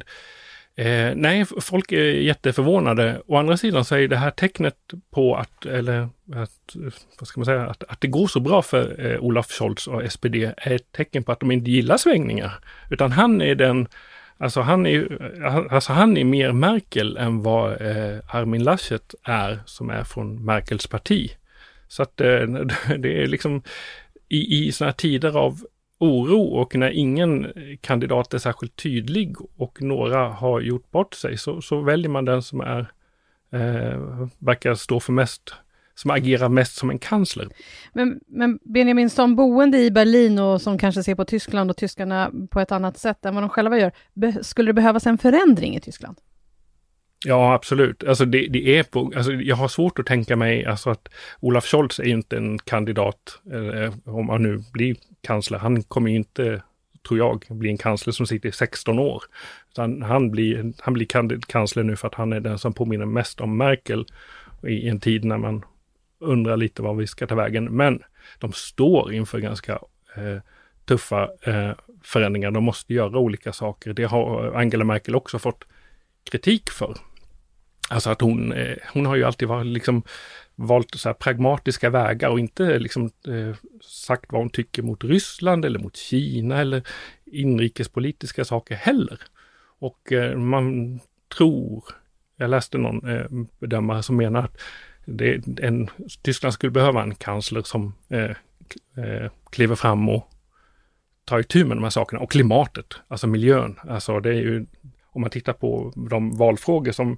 Eh, 0.76 1.16
nej, 1.16 1.46
folk 1.46 1.92
är 1.92 2.04
jätteförvånade. 2.04 3.22
Å 3.28 3.38
andra 3.38 3.58
sidan 3.58 3.86
så 3.86 3.96
är 3.96 4.08
det 4.08 4.18
här 4.18 4.32
tecknet 4.32 4.78
på 5.12 5.36
att, 5.36 5.66
eller 5.66 6.10
att, 6.36 6.76
vad 7.20 7.28
ska 7.28 7.40
man 7.40 7.46
säga, 7.46 7.66
att, 7.66 7.84
att 7.84 8.02
det 8.02 8.08
går 8.08 8.28
så 8.28 8.40
bra 8.40 8.62
för 8.62 9.06
eh, 9.06 9.20
Olaf 9.20 9.52
Scholz 9.52 9.88
och 9.88 10.12
SPD 10.12 10.36
är 10.36 10.72
ett 10.72 10.92
tecken 10.92 11.24
på 11.24 11.32
att 11.32 11.40
de 11.40 11.52
inte 11.52 11.72
gillar 11.72 11.98
svängningar. 11.98 12.54
Utan 12.90 13.12
han 13.12 13.42
är 13.42 13.56
den, 13.56 13.88
alltså 14.38 14.62
han 14.62 14.86
är, 14.86 15.22
eh, 15.46 15.56
alltså 15.70 15.94
han 15.94 16.18
är 16.18 16.24
mer 16.24 16.52
Merkel 16.52 17.18
än 17.18 17.44
vad 17.44 17.72
eh, 17.72 18.36
Armin 18.36 18.64
Laschet 18.64 19.16
är, 19.24 19.60
som 19.66 19.90
är 19.90 20.04
från 20.04 20.46
Merkels 20.46 20.88
parti. 20.88 21.32
Så 21.88 22.04
att 22.04 22.22
eh, 22.22 22.28
det 22.98 23.24
är 23.24 23.28
liksom 23.28 23.62
i, 24.30 24.68
i 24.68 24.72
sådana 24.72 24.94
tider 24.94 25.38
av 25.38 25.60
oro 26.04 26.42
och 26.42 26.76
när 26.76 26.90
ingen 26.90 27.54
kandidat 27.82 28.34
är 28.34 28.38
särskilt 28.38 28.76
tydlig 28.76 29.36
och 29.58 29.82
några 29.82 30.30
har 30.30 30.62
gjort 30.62 30.92
bort 30.92 31.14
sig 31.14 31.38
så, 31.38 31.62
så 31.62 31.82
väljer 31.82 32.10
man 32.10 32.26
den 32.26 32.42
som 32.42 32.62
är, 32.62 32.80
eh, 33.52 34.28
verkar 34.40 34.76
stå 34.76 35.00
för 35.00 35.14
mest 35.14 35.54
som 35.96 36.12
agerar 36.12 36.50
mest 36.50 36.76
som 36.76 36.90
en 36.90 37.00
kansler. 37.00 37.48
Men, 37.94 38.20
men 38.28 38.60
Benjamin, 38.64 39.10
som 39.10 39.36
boende 39.36 39.78
i 39.78 39.92
Berlin 39.92 40.40
och 40.40 40.62
som 40.62 40.78
kanske 40.78 41.04
ser 41.04 41.16
på 41.16 41.26
Tyskland 41.26 41.70
och 41.70 41.78
tyskarna 41.78 42.32
på 42.50 42.60
ett 42.60 42.72
annat 42.72 42.98
sätt 42.98 43.26
än 43.26 43.36
vad 43.36 43.44
de 43.44 43.50
själva 43.50 43.80
gör, 43.80 43.92
skulle 44.42 44.70
det 44.70 44.74
behövas 44.74 45.08
en 45.08 45.18
förändring 45.18 45.76
i 45.76 45.82
Tyskland? 45.82 46.18
Ja, 47.26 47.54
absolut. 47.54 48.04
Alltså 48.04 48.26
det, 48.26 48.48
det, 48.48 48.78
är 48.78 48.84
på, 48.84 49.12
alltså 49.16 49.34
jag 49.34 49.56
har 49.56 49.68
svårt 49.68 50.00
att 50.00 50.06
tänka 50.06 50.36
mig 50.36 50.66
alltså 50.66 50.90
att 50.90 51.10
Olaf 51.40 51.66
Scholz 51.66 52.00
är 52.00 52.04
inte 52.08 52.38
en 52.38 52.60
kandidat, 52.60 53.40
eh, 53.52 53.94
om 54.06 54.30
han 54.30 54.44
nu 54.44 54.64
blir 54.74 54.96
kansler. 55.22 55.58
Han 55.58 55.84
kommer 55.84 56.12
inte, 56.12 56.62
tror 57.08 57.20
jag, 57.20 57.46
bli 57.50 57.70
en 57.70 57.78
kansler 57.78 58.14
som 58.14 58.28
sitter 58.28 58.50
i 58.50 58.52
16 58.52 59.00
år. 59.00 59.24
Utan 59.72 60.02
han 60.02 60.32
blir, 60.32 60.74
han 60.80 60.94
blir 60.94 61.40
kansler 61.48 61.84
nu 61.84 61.96
för 61.96 62.08
att 62.08 62.16
han 62.16 62.34
är 62.34 62.40
den 62.40 62.60
som 62.60 62.74
påminner 62.74 63.06
mest 63.06 63.42
om 63.42 63.58
Merkel 63.58 64.06
i 64.68 64.90
en 64.90 65.00
tid 65.00 65.26
när 65.26 65.38
man 65.38 65.66
undrar 66.20 66.58
lite 66.58 66.82
var 66.82 66.94
vi 66.94 67.08
ska 67.08 67.28
ta 67.28 67.36
vägen. 67.36 67.66
Men 67.66 68.04
de 68.40 68.54
står 68.54 69.14
inför 69.14 69.40
ganska 69.40 69.74
eh, 70.16 70.38
tuffa 70.86 71.30
eh, 71.42 71.72
förändringar. 72.04 72.52
De 72.52 72.64
måste 72.64 72.94
göra 72.94 73.18
olika 73.18 73.54
saker. 73.54 73.94
Det 73.94 74.04
har 74.04 74.54
Angela 74.56 74.84
Merkel 74.84 75.16
också 75.16 75.40
fått 75.40 75.64
kritik 76.24 76.70
för. 76.70 76.98
Alltså 77.90 78.10
att 78.10 78.22
hon, 78.22 78.54
eh, 78.54 78.78
hon 78.94 79.06
har 79.06 79.16
ju 79.16 79.24
alltid 79.24 79.48
varit 79.48 79.68
liksom 79.68 80.04
valt 80.56 80.96
så 80.96 81.14
pragmatiska 81.14 81.90
vägar 81.90 82.30
och 82.30 82.40
inte 82.40 82.80
liksom 82.80 83.06
eh, 83.06 83.56
sagt 83.82 84.32
vad 84.32 84.42
hon 84.42 84.50
tycker 84.50 84.84
mot 84.84 85.04
Ryssland 85.04 85.66
eller 85.66 85.80
mot 85.80 85.96
Kina 85.96 86.62
eller 86.62 86.84
inrikespolitiska 87.26 88.46
saker 88.46 88.76
heller. 88.76 89.20
Och 89.80 90.12
eh, 90.12 90.38
man 90.38 91.00
tror, 91.38 91.84
jag 92.38 92.50
läste 92.50 92.78
någon 92.78 93.10
eh, 93.10 93.26
bedömare 93.60 94.04
som 94.04 94.18
menar 94.18 94.44
att 94.44 94.62
det, 95.06 95.42
en, 95.62 95.90
Tyskland 96.22 96.54
skulle 96.54 96.72
behöva 96.72 97.04
en 97.04 97.16
kansler 97.16 97.62
som 97.62 97.94
eh, 98.10 98.32
eh, 99.06 99.32
kliver 99.50 99.76
fram 99.76 100.10
och 100.10 100.30
tar 101.26 101.40
itu 101.40 101.66
med 101.66 101.78
de 101.78 101.84
här 101.84 101.90
sakerna. 101.90 102.22
Och 102.22 102.32
klimatet, 102.32 102.96
alltså 103.08 103.28
miljön. 103.28 103.80
Alltså 103.90 104.20
det 104.20 104.30
är 104.30 104.42
ju, 104.42 104.66
om 105.12 105.22
man 105.22 105.30
tittar 105.30 105.54
på 105.54 105.94
de 106.10 106.38
valfrågor 106.38 106.92
som 106.92 107.18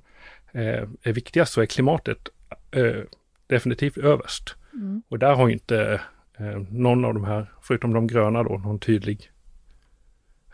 är 1.02 1.14
viktigast 1.14 1.54
så 1.54 1.62
är 1.62 1.66
klimatet 1.66 2.30
eh, 2.72 3.04
definitivt 3.48 3.98
överst. 3.98 4.56
Mm. 4.74 5.04
Och 5.10 5.20
där 5.20 5.36
har 5.36 5.50
inte 5.50 6.02
eh, 6.40 6.58
någon 6.70 7.06
av 7.06 7.14
de 7.14 7.24
här, 7.24 7.52
förutom 7.62 7.94
de 7.94 8.08
gröna 8.08 8.44
då, 8.44 8.58
någon 8.58 8.80
tydlig 8.80 9.32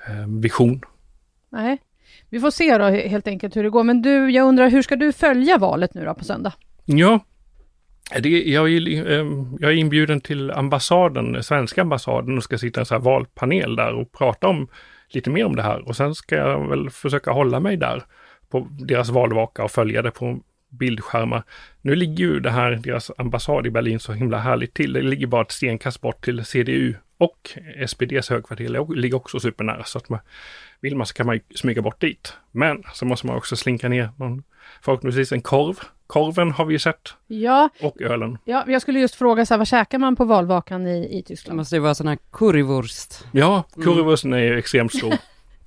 eh, 0.08 0.28
vision. 0.28 0.82
Nej, 1.50 1.78
vi 2.30 2.40
får 2.40 2.52
se 2.52 2.78
då 2.78 2.86
helt 2.86 3.28
enkelt 3.28 3.56
hur 3.56 3.64
det 3.64 3.70
går. 3.70 3.84
Men 3.84 4.02
du, 4.02 4.32
jag 4.32 4.48
undrar, 4.48 4.70
hur 4.70 4.82
ska 4.82 4.96
du 4.96 5.12
följa 5.12 5.58
valet 5.58 5.94
nu 5.94 6.06
då 6.06 6.14
på 6.14 6.24
söndag? 6.24 6.54
Ja, 6.86 7.20
det, 8.20 8.30
jag, 8.30 8.74
är, 8.74 9.12
eh, 9.12 9.26
jag 9.60 9.72
är 9.72 9.76
inbjuden 9.76 10.22
till 10.22 10.52
ambassaden, 10.52 11.44
svenska 11.44 11.82
ambassaden 11.82 12.38
och 12.38 12.44
ska 12.44 12.58
sitta 12.58 12.80
i 12.80 12.82
en 12.82 12.88
här 12.90 13.00
valpanel 13.00 13.76
där 13.76 13.94
och 13.94 14.12
prata 14.12 14.48
om 14.48 14.68
lite 15.10 15.30
mer 15.30 15.46
om 15.46 15.56
det 15.56 15.64
här. 15.64 15.88
Och 15.88 15.96
sen 15.96 16.16
ska 16.16 16.36
jag 16.36 16.70
väl 16.70 16.90
försöka 16.90 17.32
hålla 17.32 17.60
mig 17.60 17.78
där 17.78 18.04
på 18.52 18.68
deras 18.72 19.10
valvaka 19.10 19.64
och 19.64 19.72
följa 19.72 20.02
det 20.02 20.12
på 20.12 20.40
bildskärmar. 20.70 21.44
Nu 21.82 21.96
ligger 21.96 22.26
ju 22.26 22.40
det 22.40 22.52
här, 22.52 22.72
deras 22.72 23.12
ambassad 23.18 23.68
i 23.68 23.70
Berlin 23.70 24.00
så 24.00 24.14
himla 24.14 24.38
härligt 24.40 24.74
till. 24.74 24.94
Det 24.94 25.02
ligger 25.02 25.28
bara 25.28 25.42
ett 25.42 25.52
stenkast 25.52 26.02
bort 26.02 26.26
till 26.26 26.46
CDU 26.46 26.94
och 27.18 27.58
SPDs 27.88 28.30
högkvarter 28.30 28.64
Det 28.94 28.96
ligger 29.02 29.18
också 29.18 29.40
supernära 29.40 29.84
så 29.84 29.98
att 29.98 30.10
man 30.10 30.20
vill 30.80 30.96
man 30.96 31.06
så 31.08 31.14
kan 31.14 31.26
man 31.26 31.36
ju 31.36 31.42
smyga 31.56 31.82
bort 31.82 32.02
dit. 32.02 32.34
Men 32.52 32.84
så 32.94 33.06
måste 33.06 33.28
man 33.28 33.36
också 33.36 33.56
slinka 33.56 33.90
ner 33.90 34.10
någon, 34.18 34.44
förhoppningsvis 34.82 35.32
en 35.32 35.42
korv, 35.42 35.80
korven 36.08 36.52
har 36.52 36.66
vi 36.66 36.80
sett 36.80 37.14
Ja, 37.28 37.70
och 37.82 38.02
ölen. 38.02 38.38
ja, 38.46 38.64
jag 38.68 38.82
skulle 38.82 39.00
just 39.00 39.16
fråga 39.16 39.46
så 39.46 39.54
här, 39.54 39.58
vad 39.58 39.68
käkar 39.68 39.98
man 40.00 40.16
på 40.16 40.26
valvakan 40.26 40.88
i, 40.88 41.08
i 41.18 41.22
Det 41.22 41.28
Tyskland? 41.28 41.58
måste 41.58 41.76
ju 41.76 41.80
vara 41.80 41.96
sån 41.96 42.08
här 42.08 42.18
currywurst. 42.32 43.26
Ja, 43.32 43.64
currywursten 43.76 44.34
är 44.34 44.38
ju 44.38 44.58
extremt 44.58 44.94
stor. 44.94 45.14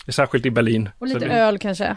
Särskilt 0.08 0.46
i 0.46 0.50
Berlin. 0.50 0.88
Och 0.98 1.06
lite 1.06 1.18
det- 1.18 1.34
öl 1.34 1.58
kanske? 1.58 1.96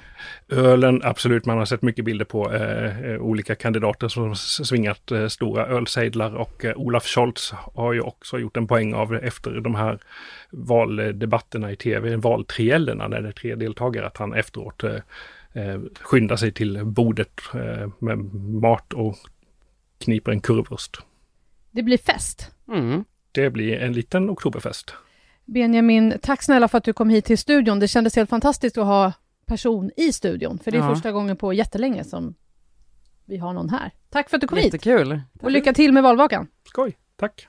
Ölen, 0.50 1.02
absolut. 1.04 1.46
Man 1.46 1.58
har 1.58 1.66
sett 1.66 1.82
mycket 1.82 2.06
bilder 2.06 2.26
på 2.26 2.54
eh, 2.54 3.06
eh, 3.06 3.22
olika 3.22 3.56
kandidater 3.56 4.08
som 4.08 4.36
svingat 4.36 5.12
eh, 5.12 5.28
stora 5.28 5.66
ölsejdlar 5.66 6.36
och 6.36 6.66
eh, 6.66 6.78
Olaf 6.78 7.06
Scholz 7.06 7.54
har 7.74 7.94
ju 7.94 8.02
också 8.02 8.40
gjort 8.40 8.58
en 8.58 8.68
poäng 8.68 8.94
av 8.94 9.16
efter 9.16 9.52
de 9.52 9.76
här 9.76 10.00
valdebatterna 10.50 11.72
i 11.72 11.76
tv, 11.76 12.16
valtriellerna 12.16 13.08
när 13.08 13.22
det 13.22 13.28
är 13.28 13.32
tre 13.32 13.56
deltagare, 13.56 14.08
att 14.08 14.18
han 14.18 14.34
efteråt 14.34 14.84
eh, 14.84 14.96
eh, 15.54 15.80
skyndar 16.02 16.36
sig 16.36 16.52
till 16.52 16.86
bordet 16.86 17.42
eh, 17.54 17.90
med 18.00 18.18
mat 18.62 18.94
och 18.94 19.16
kniper 20.04 20.32
en 20.32 20.42
kurvurst. 20.42 20.98
Det 21.72 21.84
blir 21.84 21.98
fest. 21.98 22.52
Mm. 22.72 23.04
Det 23.32 23.50
blir 23.50 23.78
en 23.78 23.94
liten 23.94 24.30
oktoberfest. 24.30 24.94
Benjamin, 25.48 26.14
tack 26.22 26.44
snälla 26.44 26.68
för 26.68 26.78
att 26.78 26.84
du 26.84 26.94
kom 26.94 27.10
hit 27.10 27.26
till 27.26 27.38
studion. 27.38 27.80
Det 27.80 27.88
kändes 27.88 28.16
helt 28.16 28.30
fantastiskt 28.30 28.78
att 28.78 28.86
ha 28.86 29.14
person 29.46 29.92
i 29.98 30.14
studion, 30.14 30.60
för 30.60 30.72
det 30.72 30.78
är 30.78 30.82
Ja. 30.82 30.94
första 30.96 31.12
gången 31.12 31.38
på 31.38 31.54
jättelänge 31.54 32.04
som 32.04 32.36
vi 33.26 33.38
har 33.38 33.54
någon 33.54 33.70
här. 33.70 33.92
Tack 34.10 34.30
för 34.30 34.38
att 34.38 34.42
du 34.42 34.48
kom 34.48 34.58
hit 34.58 34.66
Jättekul. 34.66 35.22
och 35.42 35.52
lycka 35.52 35.74
till 35.74 35.94
med 35.94 36.04
valvakan. 36.04 36.48
Skoj, 36.70 36.98
tack! 37.16 37.48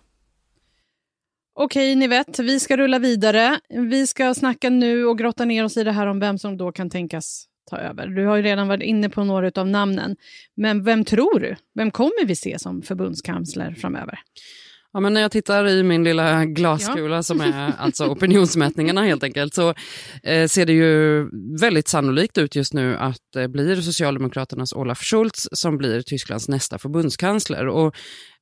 Okej, 1.54 1.96
ni 1.96 2.06
vet, 2.08 2.38
vi 2.38 2.60
ska 2.60 2.76
rulla 2.76 2.98
vidare. 2.98 3.60
Vi 3.68 4.06
ska 4.06 4.34
snacka 4.34 4.70
nu 4.70 5.04
och 5.06 5.18
grotta 5.18 5.44
ner 5.44 5.64
oss 5.64 5.76
i 5.76 5.84
det 5.84 5.92
här 5.92 6.06
om 6.06 6.20
vem 6.20 6.38
som 6.38 6.56
då 6.56 6.72
kan 6.72 6.90
tänkas 6.90 7.44
ta 7.70 7.76
över. 7.78 8.06
Du 8.06 8.26
har 8.26 8.36
ju 8.36 8.42
redan 8.42 8.68
varit 8.68 8.82
inne 8.82 9.08
på 9.08 9.24
några 9.24 9.60
av 9.60 9.68
namnen. 9.68 10.16
Men 10.54 10.84
vem 10.84 11.04
tror 11.04 11.40
du? 11.40 11.56
Vem 11.74 11.90
kommer 11.90 12.26
vi 12.26 12.36
se 12.36 12.58
som 12.58 12.82
förbundskansler 12.82 13.74
framöver? 13.74 14.20
Ja, 14.92 15.00
men 15.00 15.14
när 15.14 15.20
jag 15.20 15.30
tittar 15.30 15.68
i 15.68 15.82
min 15.82 16.04
lilla 16.04 16.44
glaskula 16.44 17.22
som 17.22 17.40
är 17.40 17.72
alltså 17.78 18.06
opinionsmätningarna 18.06 19.02
helt 19.02 19.22
enkelt 19.22 19.54
så 19.54 19.74
eh, 20.22 20.46
ser 20.46 20.66
det 20.66 20.72
ju 20.72 21.28
väldigt 21.60 21.88
sannolikt 21.88 22.38
ut 22.38 22.56
just 22.56 22.74
nu 22.74 22.96
att 22.96 23.20
det 23.32 23.48
blir 23.48 23.76
Socialdemokraternas 23.76 24.72
Olaf 24.72 25.02
Scholz 25.02 25.48
som 25.52 25.78
blir 25.78 26.02
Tysklands 26.02 26.48
nästa 26.48 26.78
förbundskansler. 26.78 27.66
Och, 27.66 27.94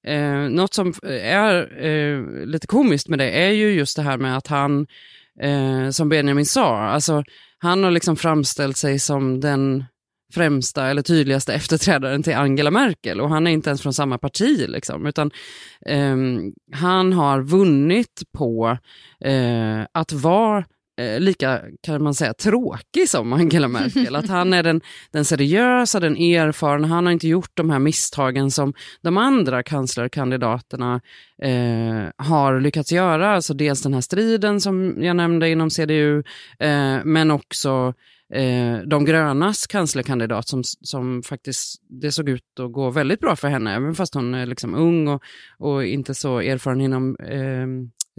eh, 0.07 0.49
något 0.49 0.75
som 0.75 0.95
är 1.23 1.85
eh, 1.85 2.47
lite 2.47 2.67
komiskt 2.67 3.09
med 3.09 3.19
det 3.19 3.31
är 3.31 3.51
ju 3.51 3.71
just 3.73 3.97
det 3.97 4.03
här 4.03 4.19
med 4.19 4.37
att 4.37 4.47
han, 4.47 4.87
eh, 5.43 5.91
som 5.91 6.09
Benjamin 6.09 6.47
sa, 6.47 6.79
alltså 6.79 7.25
han 7.59 7.85
har 7.85 7.91
liksom 7.91 8.17
framställt 8.17 8.77
sig 8.77 8.99
som 8.99 9.41
den 9.41 9.85
främsta 10.35 10.87
eller 10.87 11.03
tydligaste 11.03 11.55
efterträdaren 11.55 12.23
till 12.23 12.35
Angela 12.35 12.71
Merkel 12.71 13.21
och 13.21 13.29
han 13.29 13.47
är 13.47 13.51
inte 13.51 13.71
ens 13.71 13.83
från 13.83 13.95
samma 13.95 14.19
parti 14.19 14.65
liksom, 14.69 15.07
utan 15.07 15.31
ehm, 15.87 16.53
han 16.73 17.13
har 17.13 17.43
vunnit 17.43 18.23
på 18.33 18.79
eh, 19.21 19.81
att 19.93 20.13
vara 20.13 20.65
eh, 21.01 21.21
lika, 21.21 21.61
kan 21.83 22.03
man 22.03 22.15
säga, 22.15 22.35
tråkig 22.35 23.09
som 23.09 23.33
Angela 23.33 23.69
Merkel. 23.69 24.17
Att 24.17 24.29
han 24.29 24.53
är 24.53 24.63
den, 24.63 24.81
den 25.11 25.25
seriösa, 25.25 26.01
den 26.01 26.17
erfarna, 26.17 26.87
han 26.87 27.07
har 27.07 27.13
inte 27.13 27.29
gjort 27.29 27.51
de 27.55 27.71
här 27.71 27.79
misstagen 27.79 28.51
som 28.51 28.75
de 29.03 29.17
andra 29.17 29.63
kanslerkandidaterna 29.63 31.01
eh, 31.43 32.25
har 32.27 32.61
lyckats 32.61 32.93
göra. 32.93 33.35
Alltså 33.35 33.55
dels 33.55 33.83
den 33.83 33.95
här 33.95 34.01
striden 34.01 34.61
som 34.61 35.03
jag 35.05 35.17
nämnde 35.17 35.49
inom 35.49 35.71
CDU, 35.71 36.19
eh, 36.59 36.99
men 37.05 37.31
också 37.31 37.95
eh, 38.35 38.79
de 38.87 39.05
grönas 39.05 39.67
kanslerkandidat 39.67 40.49
som, 40.49 40.63
som 40.65 41.23
faktiskt, 41.23 41.83
det 41.89 42.13
såg 42.13 42.29
ut 42.29 42.61
att 42.61 42.73
gå 42.73 42.91
väldigt 42.91 43.21
bra 43.21 43.37
för 43.37 43.49
henne, 43.49 43.75
även 43.75 43.95
fast 43.95 44.15
hon 44.15 44.35
är 44.35 44.47
liksom 44.47 44.75
ung 44.75 45.09
och, 45.09 45.23
och 45.59 45.85
inte 45.85 46.15
så 46.15 46.39
erfaren 46.39 46.81
inom 46.81 47.17
eh, 47.17 47.67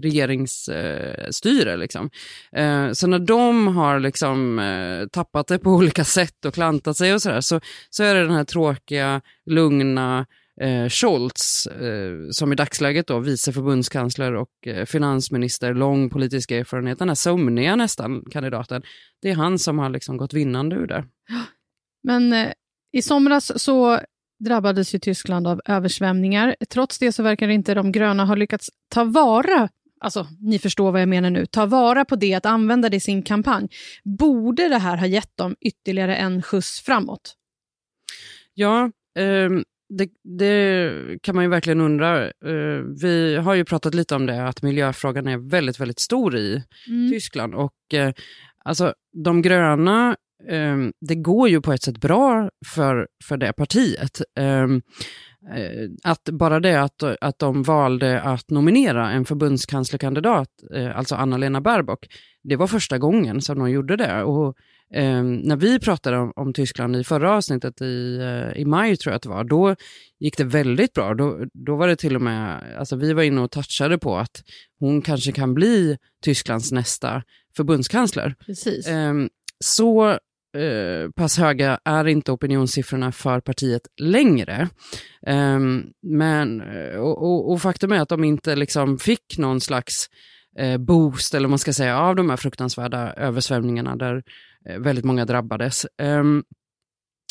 regeringsstyre. 0.02 1.78
liksom. 1.78 2.10
eh, 2.52 2.92
så 2.92 3.08
när 3.08 3.20
de 3.20 3.68
har 3.68 4.00
liksom, 4.00 4.60
eh, 4.60 5.08
tappat 5.08 5.48
det 5.48 5.60
på 5.60 5.70
olika 5.70 6.04
sätt 6.04 6.46
och 6.46 6.54
klantat 6.54 6.98
sig 6.98 7.14
och 7.14 7.22
sådär, 7.22 7.42
så, 7.42 7.62
så 7.90 8.04
är 8.04 8.16
det 8.16 8.22
den 8.22 8.36
här 8.36 8.44
tråkiga, 8.44 9.22
lugna 9.46 10.26
eh, 10.62 10.90
Scholz, 10.90 11.68
eh, 11.68 12.30
som 12.32 12.54
i 12.54 12.56
dagsläget 12.56 13.08
då 13.08 13.20
vice 13.20 13.54
förbundskansler 13.54 14.34
och 14.34 14.68
eh, 14.68 14.86
finansminister, 14.86 15.74
lång 15.74 16.10
politisk 16.10 16.52
erfarenhet, 16.52 17.00
den 17.00 17.08
här 17.08 17.16
sömniga 17.16 17.76
nästan 17.76 18.24
kandidaten, 18.32 18.82
det 19.22 19.30
är 19.30 19.36
han 19.36 19.60
som 19.60 19.80
har 19.80 19.90
liksom 19.90 20.18
gått 20.18 20.34
vinnande 20.34 20.76
ur 20.76 20.88
det. 20.88 21.06
Men 22.04 22.34
eh, 22.34 22.52
i 22.92 23.02
somras 23.02 23.64
så 23.64 24.00
drabbades 24.40 24.96
ju 24.96 25.00
Tyskland 25.00 25.48
av 25.48 25.62
översvämningar. 25.66 26.56
Trots 26.70 27.00
det 27.00 27.12
så 27.12 27.24
verkar 27.24 27.48
inte 27.48 27.74
de 27.74 27.92
gröna 27.92 28.26
ha 28.26 28.36
lyckats 28.36 28.70
ta 28.90 29.04
vara 29.04 29.70
Alltså, 30.00 30.28
ni 30.40 30.60
förstår 30.60 30.92
vad 30.92 31.02
jag 31.02 31.10
menar 31.10 31.30
nu. 31.30 31.46
Ta 31.46 31.66
vara 31.66 32.06
på 32.06 32.16
det, 32.16 32.34
att 32.34 32.46
använda 32.46 32.90
det 32.90 32.98
i 32.98 33.00
sin 33.00 33.24
kampanj. 33.24 33.70
Borde 34.04 34.70
det 34.70 34.78
här 34.78 34.98
ha 34.98 35.08
gett 35.08 35.38
dem 35.38 35.56
ytterligare 35.60 36.16
en 36.16 36.42
skjuts 36.42 36.82
framåt? 36.82 37.36
Ja, 38.54 38.92
ehm, 39.20 39.64
det, 39.90 40.10
det 40.38 40.92
kan 41.24 41.36
man 41.36 41.44
ju 41.44 41.50
verkligen 41.50 41.82
undra. 41.82 42.26
Eh, 42.26 42.82
vi 43.02 43.36
har 43.36 43.54
ju 43.54 43.66
pratat 43.66 43.94
lite 43.94 44.16
om 44.16 44.26
det, 44.26 44.48
att 44.48 44.62
miljöfrågan 44.62 45.28
är 45.28 45.38
väldigt, 45.38 45.80
väldigt 45.80 46.00
stor 46.00 46.36
i 46.36 46.64
Mm. 46.88 47.12
Tyskland. 47.12 47.56
Och 47.56 47.94
eh, 47.94 48.14
alltså, 48.66 48.94
de 49.24 49.42
gröna, 49.42 50.16
eh, 50.50 50.78
det 51.02 51.16
går 51.16 51.50
ju 51.50 51.62
på 51.62 51.74
ett 51.74 51.82
sätt 51.84 51.98
bra 51.98 52.50
för, 52.66 53.08
för 53.24 53.38
det 53.38 53.54
partiet. 53.54 54.22
Eh, 54.40 54.64
eh, 54.64 55.90
att 56.04 56.24
bara 56.24 56.60
det 56.60 56.82
att, 56.82 57.04
att 57.04 57.40
de 57.40 57.64
valde 57.64 58.22
att 58.22 58.50
nominera 58.50 59.12
en 59.12 59.26
förbundskanslerkandidat, 59.26 60.50
alltså 60.96 61.16
Anna-Lena 61.16 61.62
Baerbock, 61.62 62.08
det 62.44 62.56
var 62.56 62.68
första 62.68 62.98
gången 62.98 63.42
som 63.42 63.60
de 63.60 63.70
gjorde 63.70 63.96
det. 63.96 64.24
Och 64.24 64.56
eh, 64.94 65.24
när 65.24 65.56
vi 65.56 65.80
pratade 65.80 66.18
om, 66.18 66.34
om 66.36 66.54
Tyskland 66.54 66.96
i 66.96 67.04
förra 67.04 67.32
avsnittet 67.32 67.82
i, 67.82 68.18
eh, 68.18 68.62
i 68.62 68.66
maj, 68.66 68.98
tror 68.98 69.12
jag 69.12 69.16
att 69.16 69.24
det 69.24 69.30
var, 69.30 69.44
då 69.44 69.76
gick 70.20 70.38
det 70.38 70.44
väldigt 70.44 70.94
bra. 70.94 71.14
Då, 71.14 71.46
då 71.54 71.76
var 71.76 71.88
det 71.88 71.96
till 71.96 72.16
och 72.16 72.22
med, 72.22 72.64
alltså 72.78 72.96
vi 72.96 73.14
var 73.14 73.24
inne 73.24 73.42
och 73.42 73.52
touchade 73.52 73.98
på 73.98 74.18
att 74.18 74.44
hon 74.80 75.02
kanske 75.02 75.32
kan 75.32 75.54
bli 75.54 75.98
Tysklands 76.24 76.72
nästa 76.72 77.24
förbundskansler. 77.58 78.36
Precis. 78.46 78.88
Ehm, 78.88 79.30
så 79.60 80.10
eh, 80.58 81.12
pass 81.16 81.38
höga 81.38 81.80
är 81.84 82.08
inte 82.08 82.32
opinionssiffrorna 82.32 83.12
för 83.12 83.40
partiet 83.40 83.82
längre. 84.02 84.70
Ehm, 85.28 85.84
men, 86.02 86.62
eh, 86.62 87.00
och, 87.00 87.24
och, 87.24 87.52
och 87.52 87.62
faktum 87.62 87.92
är 87.92 88.00
att 88.00 88.10
de 88.10 88.24
inte 88.24 88.56
liksom 88.56 88.98
fick 88.98 89.38
någon 89.38 89.62
slags 89.62 90.10
boost, 90.80 91.34
eller 91.34 91.48
man 91.48 91.60
ska 91.60 91.74
säga, 91.74 92.00
av 92.00 92.16
de 92.16 92.30
här 92.30 92.38
fruktansvärda 92.38 93.14
översvämningarna 93.14 93.96
där 93.96 94.24
eh, 94.70 94.80
väldigt 94.80 95.06
många 95.06 95.26
drabbades. 95.26 95.86
Ehm, 96.02 96.44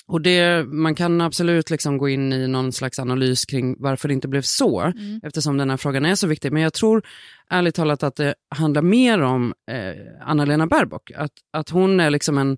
och 0.09 0.21
det, 0.21 0.65
man 0.67 0.95
kan 0.95 1.21
absolut 1.21 1.71
liksom 1.71 1.99
gå 1.99 2.09
in 2.09 2.33
i 2.33 2.49
någon 2.49 2.73
slags 2.73 2.99
analys 2.99 3.45
kring 3.45 3.77
varför 3.79 4.09
det 4.09 4.15
inte 4.15 4.29
blev 4.29 4.43
så, 4.43 4.81
Mm. 4.81 5.21
eftersom 5.23 5.57
den 5.57 5.71
här 5.71 5.77
frågan 5.77 6.05
är 6.05 6.15
så 6.15 6.27
viktig. 6.27 6.53
Men 6.53 6.63
jag 6.63 6.73
tror 6.73 7.03
ärligt 7.51 7.75
talat 7.75 8.03
att 8.03 8.17
det 8.17 8.35
handlar 8.55 8.83
mer 8.83 9.21
om 9.23 9.55
eh, 9.71 10.29
Anna-Lena 10.29 10.67
Baerbock. 10.67 11.11
Att, 11.17 11.33
att 11.53 11.71
hon 11.71 12.01
är 12.01 12.11
liksom 12.11 12.39
en, 12.39 12.57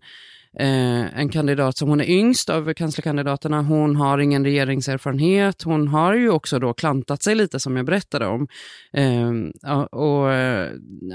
eh, 0.58 1.18
en 1.20 1.28
kandidat 1.28 1.76
som 1.76 1.88
hon 1.88 2.00
är 2.00 2.10
yngst 2.10 2.50
av 2.50 2.74
kanslerkandidaterna. 2.74 3.62
Hon 3.62 3.96
har 3.96 4.18
ingen 4.18 4.44
regeringserfarenhet. 4.44 5.62
Hon 5.62 5.88
har 5.88 6.14
ju 6.14 6.30
också 6.30 6.58
då 6.58 6.74
klantat 6.74 7.22
sig 7.22 7.34
lite 7.34 7.60
som 7.60 7.76
jag 7.76 7.86
berättade 7.86 8.26
om. 8.26 8.48
Ehm, 8.92 9.52
eh, 9.66 9.80
och, 9.80 10.28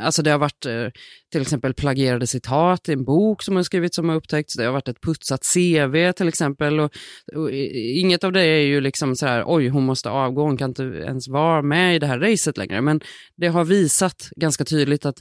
alltså 0.02 0.22
det 0.22 0.32
har 0.32 0.40
varit 0.40 0.66
eh, 0.66 0.88
till 1.32 1.42
exempel 1.42 1.74
plagierade 1.74 2.28
citat 2.28 2.90
i 2.90 2.94
en 2.94 3.04
bok 3.04 3.44
som 3.44 3.56
hon 3.56 3.64
skrivit 3.64 3.94
som 3.94 4.10
har 4.10 4.16
upptäckts. 4.16 4.56
Det 4.56 4.66
har 4.66 4.72
varit 4.72 4.88
ett 4.88 5.02
putsat 5.02 5.42
CV 5.54 6.12
till 6.12 6.28
exempel. 6.28 6.80
Och, 6.80 6.92
och 7.36 7.52
inget 7.52 8.24
av 8.24 8.32
det 8.32 8.42
är 8.42 8.62
ju 8.62 8.82
liksom 8.82 9.16
så 9.16 9.26
här, 9.26 9.44
oj 9.48 9.68
hon 9.68 9.86
måste 9.86 10.10
avgå, 10.10 10.42
hon 10.42 10.58
kan 10.58 10.70
inte 10.70 10.84
ens 10.84 11.28
vara 11.28 11.62
med 11.62 11.96
i 11.96 12.00
det 12.00 12.08
här 12.08 12.20
racet 12.20 12.58
längre. 12.58 12.82
Men 12.82 13.02
det 13.36 13.48
har 13.48 13.64
visat 13.66 14.30
ganska 14.36 14.66
tydligt 14.66 15.06
att 15.06 15.18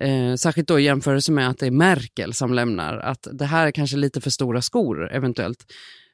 Eh, 0.00 0.34
särskilt 0.34 0.68
då 0.68 0.80
i 0.80 0.84
jämförelse 0.84 1.32
med 1.32 1.48
att 1.48 1.58
det 1.58 1.66
är 1.66 1.70
Merkel 1.70 2.34
som 2.34 2.54
lämnar, 2.54 2.98
att 2.98 3.28
det 3.32 3.44
här 3.44 3.66
är 3.66 3.70
kanske 3.70 3.96
lite 3.96 4.20
för 4.20 4.30
stora 4.30 4.62
skor 4.62 5.12
eventuellt 5.12 5.64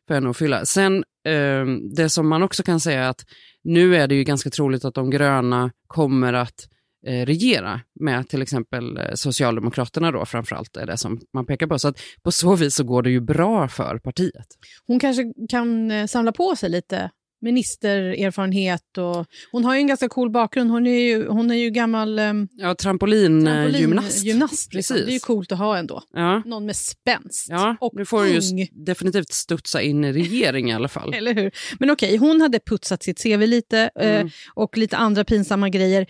för 0.08 0.14
henne 0.14 0.30
att 0.30 0.36
fylla. 0.36 0.64
Sen 0.64 1.04
eh, 1.24 1.64
det 1.96 2.08
som 2.08 2.28
man 2.28 2.42
också 2.42 2.62
kan 2.62 2.80
säga 2.80 3.04
är 3.04 3.08
att 3.08 3.24
nu 3.64 3.96
är 3.96 4.08
det 4.08 4.14
ju 4.14 4.24
ganska 4.24 4.50
troligt 4.50 4.84
att 4.84 4.94
de 4.94 5.10
gröna 5.10 5.70
kommer 5.86 6.32
att 6.32 6.68
eh, 7.06 7.26
regera 7.26 7.80
med 8.00 8.28
till 8.28 8.42
exempel 8.42 8.96
eh, 8.96 9.14
Socialdemokraterna 9.14 10.10
då 10.10 10.26
framförallt 10.26 10.76
är 10.76 10.86
det 10.86 10.96
som 10.96 11.20
man 11.34 11.46
pekar 11.46 11.66
på. 11.66 11.78
Så 11.78 11.88
att 11.88 12.00
på 12.22 12.32
så 12.32 12.56
vis 12.56 12.74
så 12.74 12.84
går 12.84 13.02
det 13.02 13.10
ju 13.10 13.20
bra 13.20 13.68
för 13.68 13.98
partiet. 13.98 14.46
Hon 14.86 15.00
kanske 15.00 15.32
kan 15.48 15.90
eh, 15.90 16.06
samla 16.06 16.32
på 16.32 16.56
sig 16.56 16.70
lite 16.70 17.10
ministererfarenhet. 17.42 18.98
Och, 18.98 19.26
hon 19.52 19.64
har 19.64 19.74
ju 19.74 19.80
en 19.80 19.86
ganska 19.86 20.08
cool 20.08 20.30
bakgrund. 20.30 20.70
Hon 20.70 20.86
är 20.86 21.00
ju, 21.00 21.28
hon 21.28 21.50
är 21.50 21.54
ju 21.54 21.70
gammal 21.70 22.18
um, 22.18 22.48
Ja, 22.52 22.74
trampolingymnast. 22.74 24.24
gymnast, 24.24 24.74
liksom. 24.74 24.96
Det 24.96 25.02
är 25.02 25.10
ju 25.12 25.18
coolt 25.20 25.52
att 25.52 25.58
ha 25.58 25.78
ändå. 25.78 26.02
Ja. 26.12 26.42
Någon 26.46 26.66
med 26.66 26.76
spänst. 26.76 27.46
Ja, 27.48 27.76
och 27.80 27.92
nu 27.94 28.04
får 28.04 28.22
du 28.24 28.30
ju 28.30 28.66
definitivt 28.72 29.32
studsa 29.32 29.82
in 29.82 30.04
i 30.04 30.12
regering 30.12 30.70
i 30.70 30.74
alla 30.74 30.88
fall. 30.88 31.14
Eller 31.16 31.34
hur? 31.34 31.50
Men 31.78 31.90
okej, 31.90 32.16
hon 32.16 32.40
hade 32.40 32.60
putsat 32.60 33.02
sitt 33.02 33.22
CV 33.22 33.46
lite 33.46 33.90
eh, 34.00 34.12
Mm. 34.12 34.30
och 34.54 34.78
lite 34.78 34.96
andra 34.96 35.24
pinsamma 35.24 35.68
grejer. 35.68 36.06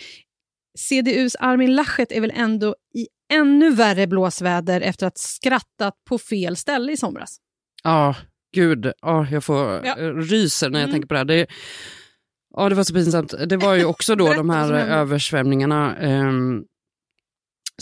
CDUs 0.78 1.36
Armin 1.40 1.74
Laschet 1.74 2.12
är 2.12 2.20
väl 2.20 2.32
ändå 2.36 2.74
i 2.94 3.06
ännu 3.32 3.70
värre 3.70 4.06
blåsväder 4.06 4.80
efter 4.80 5.06
att 5.06 5.18
skrattat 5.18 5.94
på 6.08 6.18
fel 6.18 6.56
ställe 6.56 6.92
i 6.92 6.96
somras. 6.96 7.36
Ja, 7.84 8.14
gud. 8.54 8.92
Ja, 9.02 9.26
jag 9.30 9.44
får 9.44 9.56
Ja. 9.58 9.80
ja. 9.84 9.94
ryser 10.12 10.70
när 10.70 10.78
jag 10.80 10.88
Mm. 10.88 10.92
tänker 10.94 11.08
på 11.08 11.14
det 11.14 11.18
här. 11.18 11.24
Det, 11.24 11.46
ja, 12.56 12.68
det 12.68 12.74
var 12.74 12.84
så 12.84 12.94
pinsamt. 12.94 13.34
Det 13.46 13.56
var 13.56 13.74
ju 13.74 13.84
också 13.84 14.14
då 14.14 14.32
de 14.34 14.50
här 14.50 14.60
hände. 14.60 14.80
översvämningarna 14.82 15.96
ehm, 15.96 16.64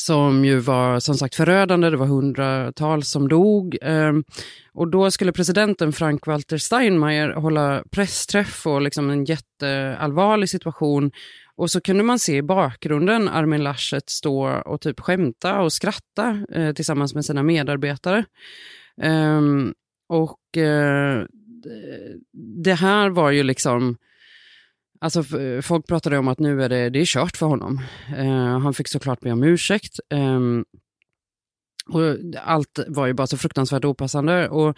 som 0.00 0.44
ju 0.44 0.59
var 0.59 1.00
som 1.00 1.14
sagt 1.14 1.35
förödande. 1.35 1.90
Det 1.90 1.96
var 1.96 2.06
hundratals 2.06 3.11
som 3.11 3.28
dog. 3.28 3.76
ehm, 3.83 4.24
och 4.72 4.88
då 4.90 5.11
skulle 5.11 5.33
presidenten 5.33 5.92
Frank-Walter 5.92 6.59
Steinmeier 6.59 7.30
hålla 7.30 7.83
pressträff 7.90 8.66
och 8.66 8.80
liksom 8.83 9.11
en 9.11 9.24
jätteallvarlig 9.24 10.48
situation. 10.48 11.11
Och 11.56 11.70
så 11.70 11.80
kunde 11.80 12.02
man 12.02 12.18
se 12.18 12.37
i 12.37 12.42
bakgrunden 12.42 13.28
Armin 13.28 13.62
Laschet 13.62 14.11
stå 14.11 14.48
och 14.48 14.80
typ 14.80 15.00
skämta 15.00 15.61
och 15.61 15.72
skratta 15.72 16.44
eh, 16.54 16.72
tillsammans 16.72 17.14
med 17.14 17.24
sina 17.24 17.42
medarbetare. 17.42 18.24
Ehm, 19.02 19.74
och 20.11 20.59
eh, 20.59 21.25
det 22.64 22.75
här 22.75 23.11
var 23.11 23.31
ju 23.31 23.42
liksom, 23.42 23.96
alltså 25.01 25.25
folk 25.62 25.87
pratade 25.87 26.18
om 26.18 26.29
att 26.29 26.38
nu 26.38 26.62
är 26.62 26.68
det, 26.68 26.90
det 26.90 27.01
är 27.01 27.05
kört 27.05 27.37
för 27.37 27.46
honom. 27.46 27.81
Eh, 28.16 28.59
han 28.59 28.75
fick 28.75 28.88
såklart 28.88 29.20
be 29.20 29.33
om 29.33 29.42
ursäkt. 29.42 30.01
Eh, 30.12 30.40
och 31.92 32.16
allt 32.44 32.79
var 32.88 33.07
ju 33.07 33.12
bara 33.12 33.26
så 33.26 33.37
fruktansvärt 33.37 33.85
opassande. 33.85 34.48
Och, 34.48 34.68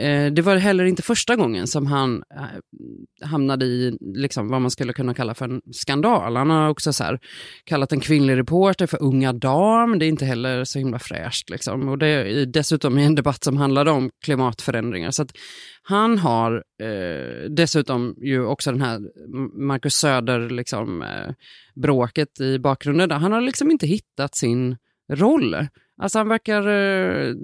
eh, 0.00 0.32
det 0.32 0.42
var 0.42 0.56
heller 0.56 0.84
inte 0.84 1.02
första 1.02 1.36
gången 1.36 1.66
som 1.66 1.86
han 1.86 2.22
eh, 2.34 3.26
hamnade 3.26 3.64
i 3.64 3.98
liksom, 4.00 4.48
vad 4.48 4.62
man 4.62 4.70
skulle 4.70 4.92
kunna 4.92 5.14
kalla 5.14 5.34
för 5.34 5.44
en 5.44 5.60
skandal. 5.72 6.36
Han 6.36 6.50
har 6.50 6.68
också 6.68 6.92
så 6.92 7.04
här, 7.04 7.18
kallat 7.64 7.92
en 7.92 8.00
kvinnlig 8.00 8.36
reporter 8.36 8.86
för 8.86 9.02
unga 9.02 9.32
dam. 9.32 9.98
Det 9.98 10.06
är 10.06 10.08
inte 10.08 10.24
heller 10.24 10.64
så 10.64 10.78
himla 10.78 10.98
fräscht. 10.98 11.50
Liksom. 11.50 11.88
Och 11.88 11.98
det 11.98 12.06
är 12.06 12.46
dessutom 12.46 12.98
i 12.98 13.04
en 13.04 13.14
debatt 13.14 13.44
som 13.44 13.56
handlade 13.56 13.90
om 13.90 14.10
klimatförändringar. 14.24 15.10
Så 15.10 15.22
att 15.22 15.32
han 15.82 16.18
har 16.18 16.64
eh, 16.82 17.50
dessutom 17.50 18.14
ju 18.22 18.44
också 18.44 18.72
den 18.72 18.80
här 18.80 19.00
Marcus 19.66 19.94
Söder 19.94 20.50
liksom, 20.50 21.02
eh, 21.02 21.32
bråket 21.74 22.40
i 22.40 22.58
bakgrunden. 22.58 23.08
Där 23.08 23.16
han 23.16 23.32
har 23.32 23.40
liksom 23.40 23.70
inte 23.70 23.86
hittat 23.86 24.34
sin 24.34 24.76
roll. 25.12 25.56
Alltså 25.98 26.18
han 26.18 26.28
verkar 26.28 26.68
eh, 26.68 27.34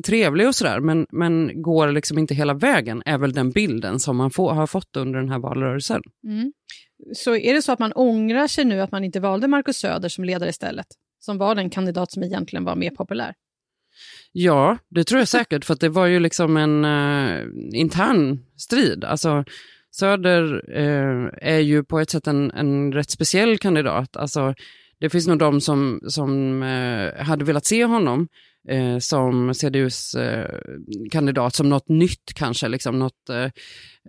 trevlig 0.00 0.48
och 0.48 0.54
sådär, 0.54 0.80
men, 0.80 1.06
men 1.10 1.62
går 1.62 1.92
liksom 1.92 2.18
inte 2.18 2.34
hela 2.34 2.54
vägen, 2.54 3.02
är 3.06 3.18
väl 3.18 3.32
den 3.32 3.50
bilden 3.50 3.98
som 3.98 4.16
man 4.16 4.30
få, 4.30 4.50
har 4.50 4.66
fått 4.66 4.96
under 4.96 5.18
den 5.18 5.28
här 5.28 5.38
valrörelsen. 5.38 6.02
Mm. 6.24 6.52
Så 7.14 7.36
är 7.36 7.54
det 7.54 7.62
så 7.62 7.72
att 7.72 7.78
man 7.78 7.92
ångrar 7.92 8.46
sig 8.46 8.64
nu 8.64 8.80
att 8.80 8.92
man 8.92 9.04
inte 9.04 9.20
valde 9.20 9.48
Markus 9.48 9.76
Söder 9.76 10.08
som 10.08 10.24
ledare 10.24 10.50
istället? 10.50 10.86
Som 11.18 11.38
var 11.38 11.54
den 11.54 11.70
kandidat 11.70 12.12
som 12.12 12.22
egentligen 12.22 12.64
var 12.64 12.76
mer 12.76 12.90
populär? 12.90 13.34
Ja, 14.32 14.78
det 14.88 15.04
tror 15.04 15.18
jag 15.18 15.28
säkert, 15.28 15.64
för 15.64 15.74
det 15.80 15.88
var 15.88 16.06
ju 16.06 16.20
liksom 16.20 16.56
en 16.56 16.84
eh, 16.84 17.46
intern 17.72 18.38
strid. 18.56 19.04
Alltså, 19.04 19.44
Söder 19.90 20.70
eh, 20.76 21.52
är 21.54 21.58
ju 21.58 21.84
på 21.84 22.00
ett 22.00 22.10
sätt 22.10 22.26
en, 22.26 22.50
en 22.50 22.92
rätt 22.92 23.10
speciell 23.10 23.58
kandidat. 23.58 24.16
Alltså, 24.16 24.54
det 25.02 25.10
finns 25.10 25.26
nog 25.26 25.38
de 25.38 25.60
som, 25.60 26.00
som 26.06 26.62
eh, 26.62 27.24
hade 27.24 27.44
velat 27.44 27.66
se 27.66 27.84
honom 27.84 28.28
eh, 28.68 28.98
som 28.98 29.54
CDUs 29.54 30.14
eh, 30.14 30.58
kandidat 31.10 31.54
som 31.54 31.68
något 31.68 31.88
nytt 31.88 32.34
kanske. 32.34 32.68
Liksom 32.68 32.98
något, 32.98 33.28
eh, 33.28 33.50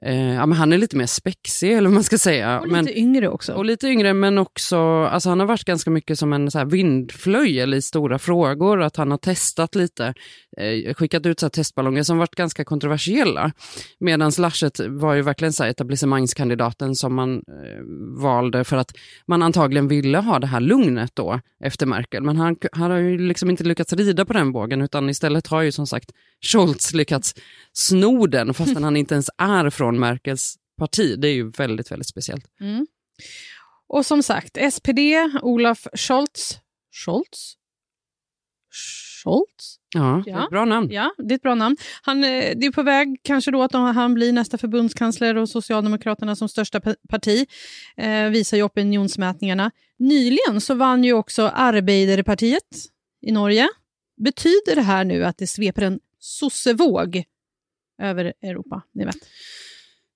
eh, 0.02 0.34
ja, 0.34 0.46
men 0.46 0.58
han 0.58 0.74
är 0.74 0.78
lite 0.78 0.98
mer 0.98 1.06
spexig 1.06 1.74
eller 1.74 1.90
vad 1.90 1.94
man 1.94 2.04
ska 2.04 2.18
säga. 2.18 2.60
Och 2.60 2.68
lite 2.68 2.82
men, 2.82 2.90
yngre 2.90 3.30
också. 3.30 3.54
och 3.54 3.66
lite 3.66 3.88
yngre, 3.88 4.14
men 4.14 4.38
också, 4.38 4.78
alltså 5.04 5.30
han 5.30 5.40
har 5.40 5.48
varit 5.48 5.64
ganska 5.64 5.90
mycket 5.90 6.20
som 6.20 6.34
en 6.34 6.52
så 6.52 6.58
här 6.58 6.66
vindflöjel 6.66 7.74
i 7.74 7.82
stora 7.82 8.20
frågor, 8.20 8.82
att 8.82 8.96
han 8.96 9.12
har 9.12 9.18
testat 9.18 9.76
lite, 9.76 10.14
eh, 10.58 10.94
skickat 10.94 11.26
ut 11.26 11.40
så 11.40 11.50
testballonger 11.50 12.04
som 12.04 12.18
varit 12.18 12.36
ganska 12.36 12.66
kontroversiella. 12.66 13.52
Medan 14.00 14.32
Laschet 14.38 14.80
var 14.88 15.14
ju 15.14 15.22
verkligen 15.22 15.54
så 15.54 15.64
här 15.64 15.70
etablissemangskandidaten 15.70 16.96
som 16.96 17.16
man 17.16 17.36
eh, 17.36 18.22
valde 18.22 18.64
för 18.64 18.78
att 18.78 18.92
man 19.28 19.42
antagligen 19.42 19.88
ville 19.88 20.18
ha 20.18 20.40
det 20.40 20.48
här 20.48 20.60
lugnet 20.60 21.12
då 21.14 21.40
efter 21.64 21.86
Merkel. 21.86 22.24
Men 22.24 22.38
han, 22.38 22.56
han 22.72 22.92
har 22.92 22.98
ju 22.98 23.18
liksom 23.18 23.50
inte 23.50 23.64
lyckats 23.64 23.94
rida 23.94 24.26
på 24.26 24.34
den 24.34 24.52
vågen, 24.52 24.82
utan 24.82 25.10
istället 25.10 25.48
har 25.48 25.62
ju 25.62 25.72
som 25.72 25.88
sagt 25.88 26.12
Scholz 26.42 26.94
lyckats 26.94 27.36
sno 27.74 28.28
den, 28.28 28.54
fastän 28.54 28.84
han 28.84 28.98
inte 28.98 29.16
ens 29.16 29.30
är 29.38 29.70
från 29.70 29.83
Merkels 29.92 30.56
parti. 30.78 31.16
Det 31.20 31.28
är 31.28 31.34
ju 31.34 31.50
väldigt, 31.50 31.92
väldigt 31.92 32.08
speciellt. 32.08 32.46
Mm. 32.62 32.88
Och 33.88 34.06
som 34.06 34.24
sagt, 34.24 34.58
SPD, 34.74 35.00
Olaf 35.42 35.88
Scholz. 35.94 36.60
Scholz? 37.06 37.56
Scholz? 39.24 39.80
Ja, 39.96 40.24
Ja. 40.26 40.44
ett 40.44 40.50
bra 40.50 40.66
namn. 40.66 40.92
Ja, 40.92 41.12
det 41.18 41.34
är 41.34 41.36
ett 41.36 41.42
bra 41.42 41.56
namn. 41.56 41.78
Han, 42.02 42.24
eh, 42.24 42.30
det 42.58 42.66
är 42.68 42.72
på 42.72 42.84
väg 42.84 43.20
kanske 43.24 43.52
då 43.52 43.64
att 43.64 43.74
han 43.74 44.14
blir 44.14 44.34
nästa 44.34 44.58
förbundskansler 44.58 45.36
och 45.38 45.50
Socialdemokraterna 45.50 46.36
som 46.36 46.50
största 46.50 46.80
pa- 46.82 46.96
parti, 47.10 47.46
eh, 47.98 48.30
visar 48.30 48.58
ju 48.58 48.64
opinionsmätningarna. 48.64 49.72
Nyligen 50.00 50.62
så 50.62 50.74
vann 50.76 51.04
ju 51.04 51.14
också 51.14 51.48
Arbeiderpartiet 51.54 52.64
i 53.22 53.32
Norge. 53.32 53.68
Betyder 54.18 54.76
det 54.76 54.82
här 54.82 55.04
nu 55.04 55.24
att 55.26 55.38
det 55.38 55.48
sveper 55.48 55.82
en 55.82 56.00
sossevåg 56.20 57.24
över 58.02 58.34
Europa? 58.42 58.82
Ni 58.94 59.06
vet. 59.06 59.16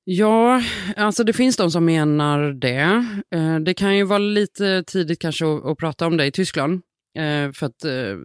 Ja, 0.10 0.62
alltså 0.96 1.24
det 1.24 1.34
finns 1.34 1.58
de 1.58 1.72
som 1.72 1.86
menar 1.86 2.54
det. 2.54 3.06
Eh, 3.36 3.60
Det 3.60 3.74
kan 3.74 3.98
ju 3.98 4.04
vara 4.04 4.20
lite 4.20 4.84
tidigt 4.88 5.20
kanske 5.20 5.46
att, 5.46 5.66
att 5.66 5.78
prata 5.78 6.08
om 6.08 6.18
det 6.18 6.26
i 6.26 6.32
Tyskland. 6.32 6.74
Eh, 7.18 7.52
För 7.52 7.66
att, 7.66 7.84
eh, 7.86 8.16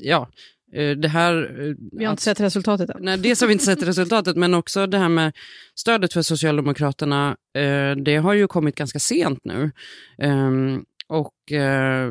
ja, 0.00 0.28
det 1.02 1.08
här... 1.08 1.34
Vi 1.98 2.04
har 2.04 2.12
att- 2.12 2.12
inte 2.12 2.22
sett 2.22 2.40
resultatet 2.40 2.90
än. 2.90 2.96
Nej, 3.00 3.18
dels 3.18 3.40
har 3.40 3.46
vi 3.48 3.52
inte 3.52 3.64
sett 3.64 3.82
resultatet, 3.82 4.36
men 4.36 4.54
också 4.54 4.86
det 4.86 4.98
här 4.98 5.08
med 5.08 5.32
stödet 5.74 6.12
för 6.12 6.22
Socialdemokraterna, 6.22 7.36
det 8.04 8.16
har 8.16 8.32
ju 8.34 8.46
kommit 8.46 8.74
ganska 8.74 8.98
sent 8.98 9.38
nu. 9.44 9.70
Och 11.12 11.52
eh, 11.52 12.10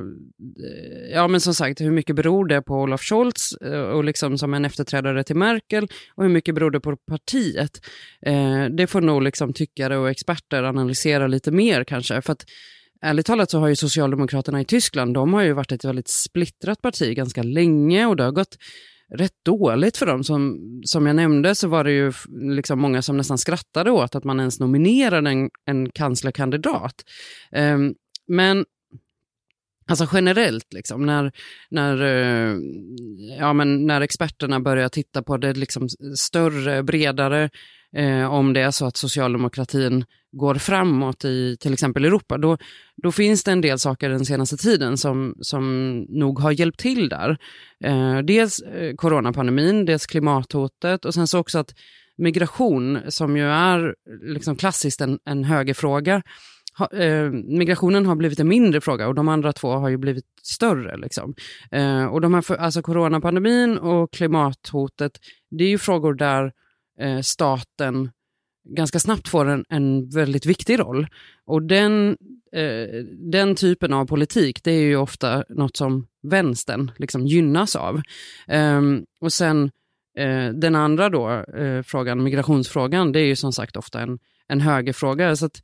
ja, 1.13 1.27
men 1.27 1.41
som 1.41 1.53
sagt, 1.53 1.81
hur 1.81 1.91
mycket 1.91 2.15
beror 2.15 2.45
det 2.45 2.61
på 2.61 2.73
Olaf 2.73 3.01
Scholz 3.01 3.53
eh, 3.61 3.81
och 3.81 4.03
liksom 4.03 4.37
som 4.37 4.53
en 4.53 4.65
efterträdare 4.65 5.23
till 5.23 5.35
Merkel 5.35 5.87
och 6.15 6.23
hur 6.23 6.29
mycket 6.29 6.55
beror 6.55 6.71
det 6.71 6.79
på 6.79 6.97
partiet? 6.97 7.71
Eh, 8.25 8.65
det 8.65 8.87
får 8.87 9.01
nog 9.01 9.21
liksom 9.21 9.53
tyckare 9.53 9.97
och 9.97 10.09
experter 10.09 10.63
analysera 10.63 11.27
lite 11.27 11.51
mer 11.51 11.83
kanske, 11.83 12.21
för 12.21 12.33
att 12.33 12.45
Ärligt 13.03 13.25
talat 13.25 13.51
så 13.51 13.59
har 13.59 13.67
ju 13.67 13.75
Socialdemokraterna 13.75 14.61
i 14.61 14.65
Tyskland, 14.65 15.13
de 15.13 15.33
har 15.33 15.41
ju 15.41 15.53
varit 15.53 15.71
ett 15.71 15.85
väldigt 15.85 16.09
splittrat 16.09 16.81
parti 16.81 17.15
ganska 17.15 17.43
länge 17.43 18.05
och 18.05 18.15
det 18.15 18.23
har 18.23 18.31
gått 18.31 18.57
rätt 19.15 19.45
dåligt 19.45 19.97
för 19.97 20.05
dem. 20.05 20.23
Som, 20.23 20.59
som 20.85 21.05
jag 21.05 21.15
nämnde 21.15 21.55
så 21.55 21.67
var 21.67 21.83
det 21.83 21.91
ju 21.91 22.11
liksom 22.55 22.79
många 22.79 23.01
som 23.01 23.17
nästan 23.17 23.37
skrattade 23.37 23.91
åt 23.91 24.15
att 24.15 24.23
man 24.23 24.39
ens 24.39 24.59
nominerade 24.59 25.29
en, 25.29 25.49
en 25.65 25.89
kanslerkandidat. 25.89 26.95
Ehm, 27.51 27.93
men 28.27 28.65
Alltså 29.91 30.07
generellt, 30.13 30.73
liksom, 30.73 31.05
när, 31.05 31.31
när, 31.69 32.01
eh, 32.01 32.57
ja, 33.39 33.53
men 33.53 33.85
när 33.87 34.01
experterna 34.01 34.59
börjar 34.59 34.89
titta 34.89 35.23
på 35.23 35.37
det 35.37 35.53
liksom 35.53 35.89
större, 36.17 36.83
bredare, 36.83 37.49
eh, 37.95 38.33
om 38.33 38.53
det 38.53 38.61
är 38.61 38.71
så 38.71 38.85
att 38.85 38.97
socialdemokratin 38.97 40.05
går 40.31 40.55
framåt 40.55 41.25
i 41.25 41.57
till 41.59 41.73
exempel 41.73 42.05
Europa, 42.05 42.37
då, 42.37 42.57
då 43.03 43.11
finns 43.11 43.43
det 43.43 43.51
en 43.51 43.61
del 43.61 43.79
saker 43.79 44.09
den 44.09 44.25
senaste 44.25 44.57
tiden 44.57 44.97
som, 44.97 45.35
som 45.41 45.95
nog 46.09 46.39
har 46.39 46.51
hjälpt 46.51 46.79
till 46.79 47.09
där. 47.09 47.37
Eh, 47.83 48.17
dels 48.17 48.61
eh, 48.61 48.95
coronapandemin, 48.95 49.85
dels 49.85 50.05
klimathotet 50.05 51.05
och 51.05 51.13
sen 51.13 51.27
så 51.27 51.39
också 51.39 51.59
att 51.59 51.75
migration, 52.17 52.99
som 53.07 53.37
ju 53.37 53.43
är 53.43 53.95
liksom 54.33 54.55
klassiskt 54.55 55.01
en, 55.01 55.19
en 55.25 55.43
högerfråga, 55.43 56.21
ha, 56.77 56.87
eh, 56.87 57.31
migrationen 57.31 58.05
har 58.05 58.15
blivit 58.15 58.39
en 58.39 58.47
mindre 58.47 58.81
fråga 58.81 59.07
och 59.07 59.15
de 59.15 59.27
andra 59.27 59.53
två 59.53 59.71
har 59.71 59.89
ju 59.89 59.97
blivit 59.97 60.25
större. 60.43 60.97
Liksom. 60.97 61.33
Eh, 61.71 62.05
och 62.05 62.21
de 62.21 62.33
här, 62.33 62.41
för- 62.41 62.55
alltså 62.55 62.81
coronapandemin 62.81 63.77
och 63.77 64.13
klimathotet, 64.13 65.11
det 65.49 65.63
är 65.63 65.69
ju 65.69 65.77
frågor 65.77 66.13
där 66.13 66.51
eh, 66.99 67.19
staten 67.21 68.11
ganska 68.69 68.99
snabbt 68.99 69.27
får 69.27 69.45
en, 69.49 69.65
en 69.69 70.09
väldigt 70.09 70.45
viktig 70.45 70.79
roll. 70.79 71.07
Och 71.45 71.61
den, 71.61 72.17
eh, 72.55 73.03
den 73.31 73.55
typen 73.55 73.93
av 73.93 74.05
politik, 74.05 74.63
det 74.63 74.71
är 74.71 74.81
ju 74.81 74.95
ofta 74.95 75.43
något 75.49 75.77
som 75.77 76.07
vänstern 76.23 76.91
liksom 76.97 77.27
gynnas 77.27 77.75
av. 77.75 78.01
Ehm, 78.47 79.03
och 79.21 79.33
sen 79.33 79.71
eh, 80.17 80.49
den 80.49 80.75
andra 80.75 81.09
då, 81.09 81.29
eh, 81.57 81.81
frågan, 81.83 82.23
migrationsfrågan, 82.23 83.11
det 83.11 83.19
är 83.19 83.25
ju 83.25 83.35
som 83.35 83.53
sagt 83.53 83.77
ofta 83.77 84.01
en, 84.01 84.19
en 84.47 84.61
högerfråga. 84.61 85.35
Så 85.35 85.45
att, 85.45 85.61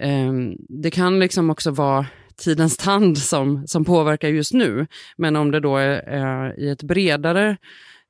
Ehm, 0.00 0.56
det 0.68 0.90
kan 0.90 1.18
liksom 1.18 1.50
också 1.50 1.70
vara 1.70 2.06
tidens 2.36 2.76
tand 2.76 3.18
som, 3.18 3.66
som 3.66 3.84
påverkar 3.84 4.28
just 4.28 4.52
nu. 4.52 4.86
Men 5.16 5.36
om 5.36 5.50
det 5.50 5.60
då 5.60 5.76
är, 5.76 5.90
är 6.08 6.60
i 6.60 6.68
ett 6.68 6.82
bredare 6.82 7.56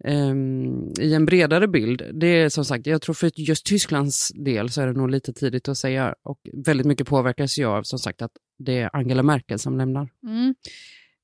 um, 0.04 0.92
i 1.00 1.14
en 1.14 1.26
bredare 1.26 1.68
bild. 1.68 2.02
Det 2.12 2.26
är 2.26 2.48
som 2.48 2.64
sagt, 2.64 2.86
jag 2.86 3.02
tror 3.02 3.14
för 3.14 3.40
just 3.40 3.66
Tysklands 3.66 4.28
del 4.28 4.70
så 4.70 4.80
är 4.80 4.86
det 4.86 4.92
nog 4.92 5.10
lite 5.10 5.32
tidigt 5.32 5.68
att 5.68 5.78
säga 5.78 6.14
och 6.22 6.38
väldigt 6.66 6.86
mycket 6.86 7.06
påverkas 7.06 7.58
jag 7.58 7.72
av 7.72 7.82
som 7.82 7.98
sagt 7.98 8.22
att 8.22 8.32
det 8.58 8.78
är 8.78 8.96
Angela 8.96 9.22
Merkel 9.22 9.58
som 9.58 9.78
lämnar. 9.78 10.08
Mm. 10.26 10.54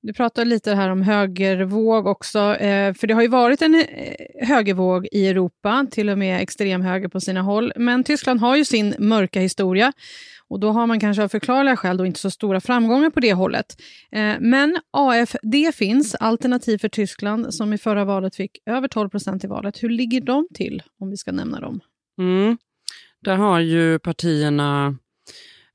Du 0.02 0.12
pratar 0.12 0.44
lite 0.44 0.74
här 0.74 0.90
om 0.90 1.02
högervåg 1.02 2.06
också, 2.06 2.38
eh, 2.38 2.94
för 2.94 3.06
det 3.06 3.14
har 3.14 3.22
ju 3.22 3.28
varit 3.28 3.62
en 3.62 3.74
eh, 3.74 4.46
högervåg 4.46 5.08
i 5.12 5.28
Europa, 5.28 5.86
till 5.90 6.08
och 6.08 6.18
med 6.18 6.42
extremhöger 6.42 7.08
på 7.08 7.20
sina 7.20 7.42
håll. 7.42 7.72
Men 7.76 8.04
Tyskland 8.04 8.40
har 8.40 8.56
ju 8.56 8.64
sin 8.64 8.94
mörka 8.98 9.40
historia 9.40 9.92
och 10.48 10.60
då 10.60 10.70
har 10.70 10.86
man 10.86 11.00
kanske 11.00 11.22
av 11.22 11.28
förklarliga 11.28 11.76
skäl 11.76 11.96
då 11.96 12.06
inte 12.06 12.20
så 12.20 12.30
stora 12.30 12.60
framgångar 12.60 13.10
på 13.10 13.20
det 13.20 13.32
hållet. 13.32 13.66
Eh, 14.12 14.34
men 14.40 14.78
AFD 14.90 15.72
finns, 15.74 16.14
Alternativ 16.14 16.78
för 16.78 16.88
Tyskland, 16.88 17.54
som 17.54 17.72
i 17.72 17.78
förra 17.78 18.04
valet 18.04 18.36
fick 18.36 18.58
över 18.66 18.88
12 18.88 19.08
procent 19.08 19.44
i 19.44 19.46
valet. 19.46 19.82
Hur 19.82 19.88
ligger 19.88 20.20
de 20.20 20.48
till, 20.54 20.82
om 21.00 21.10
vi 21.10 21.16
ska 21.16 21.32
nämna 21.32 21.60
dem? 21.60 21.80
Mm. 22.18 22.58
Där 23.20 23.36
har 23.36 23.60
ju 23.60 23.98
partierna 23.98 24.96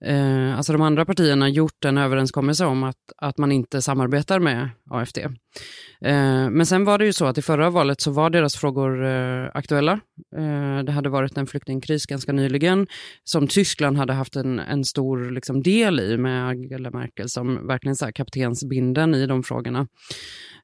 eh, 0.05 0.57
alltså 0.57 0.73
de 0.73 0.81
andra 0.81 1.05
partierna 1.05 1.49
gjort 1.49 1.85
en 1.85 1.97
överenskommelse 1.97 2.65
om 2.65 2.83
att, 2.83 2.95
att 3.17 3.37
man 3.37 3.51
inte 3.51 3.81
samarbetar 3.81 4.39
med 4.39 4.69
AFD. 4.89 5.17
Eh, 5.17 6.49
men 6.49 6.65
sen 6.65 6.85
var 6.85 6.97
det 6.97 7.05
ju 7.05 7.13
så 7.13 7.25
att 7.25 7.37
i 7.37 7.41
förra 7.41 7.69
valet 7.69 8.01
så 8.01 8.11
var 8.11 8.29
deras 8.29 8.55
frågor 8.55 9.05
eh, 9.05 9.49
aktuella. 9.53 9.93
Eh, 10.37 10.83
det 10.83 10.91
hade 10.91 11.09
varit 11.09 11.37
en 11.37 11.47
flyktingkris 11.47 12.05
ganska 12.05 12.31
nyligen 12.31 12.87
som 13.23 13.47
Tyskland 13.47 13.97
hade 13.97 14.13
haft 14.13 14.35
en, 14.35 14.59
en 14.59 14.85
stor 14.85 15.31
liksom, 15.31 15.63
del 15.63 15.99
i 15.99 16.17
med 16.17 16.47
Angela 16.47 16.91
Merkel 16.91 17.29
som 17.29 17.67
verkligen 17.67 17.95
så 17.95 18.05
här, 18.05 18.11
kaptensbinden 18.11 19.15
i 19.15 19.25
de 19.25 19.43
frågorna 19.43 19.87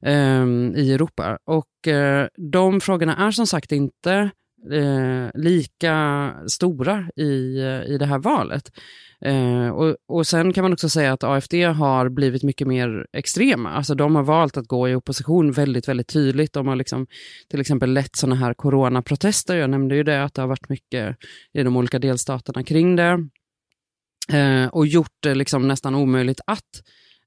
eh, 0.06 0.46
i 0.76 0.92
Europa. 0.92 1.38
Och 1.44 1.92
eh, 1.92 2.26
de 2.52 2.80
frågorna 2.80 3.16
är 3.16 3.30
som 3.30 3.46
sagt 3.46 3.72
inte 3.72 4.30
eh, 4.72 5.30
lika 5.34 6.34
stora 6.46 7.08
i, 7.16 7.60
i 7.88 7.96
det 7.98 8.06
här 8.06 8.18
valet. 8.18 8.72
Eh, 9.24 9.68
och, 9.68 9.96
och 10.08 10.26
sen 10.26 10.52
kan 10.52 10.62
man 10.62 10.72
också 10.72 10.88
säga 10.88 11.12
att 11.12 11.24
AFD 11.24 11.54
har 11.54 12.08
blivit 12.08 12.42
mycket 12.42 12.66
mer 12.66 13.06
extrema. 13.12 13.70
Alltså 13.70 13.94
de 13.94 14.16
har 14.16 14.22
valt 14.22 14.56
att 14.56 14.66
gå 14.66 14.88
i 14.88 14.94
opposition 14.94 15.52
väldigt, 15.52 15.88
väldigt 15.88 16.08
tydligt. 16.08 16.52
De 16.52 16.68
har 16.68 16.76
liksom, 16.76 17.06
till 17.50 17.60
exempel 17.60 17.92
lett 17.92 18.16
sådana 18.16 18.36
här 18.36 18.54
coronaprotester. 18.54 19.56
Jag 19.56 19.70
nämnde 19.70 19.96
ju 19.96 20.02
det, 20.02 20.24
att 20.24 20.34
det 20.34 20.42
har 20.42 20.48
varit 20.48 20.68
mycket 20.68 21.16
i 21.52 21.62
de 21.62 21.76
olika 21.76 21.98
delstaterna 21.98 22.64
kring 22.64 22.96
det. 22.96 23.28
Eh, 24.32 24.66
och 24.66 24.86
gjort 24.86 25.16
det 25.20 25.34
liksom 25.34 25.68
nästan 25.68 25.94
omöjligt 25.94 26.40
att, 26.46 26.82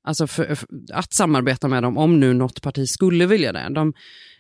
alltså 0.06 0.28
för, 0.28 0.56
för, 0.56 0.68
att 0.94 1.14
samarbeta 1.14 1.68
med 1.68 1.84
dem 1.84 1.98
om 1.98 2.20
nu 2.20 2.34
något 2.34 2.62
parti 2.62 2.90
skulle 2.90 3.26
vilja 3.26 3.52
det. 3.54 3.68
De, 3.70 3.94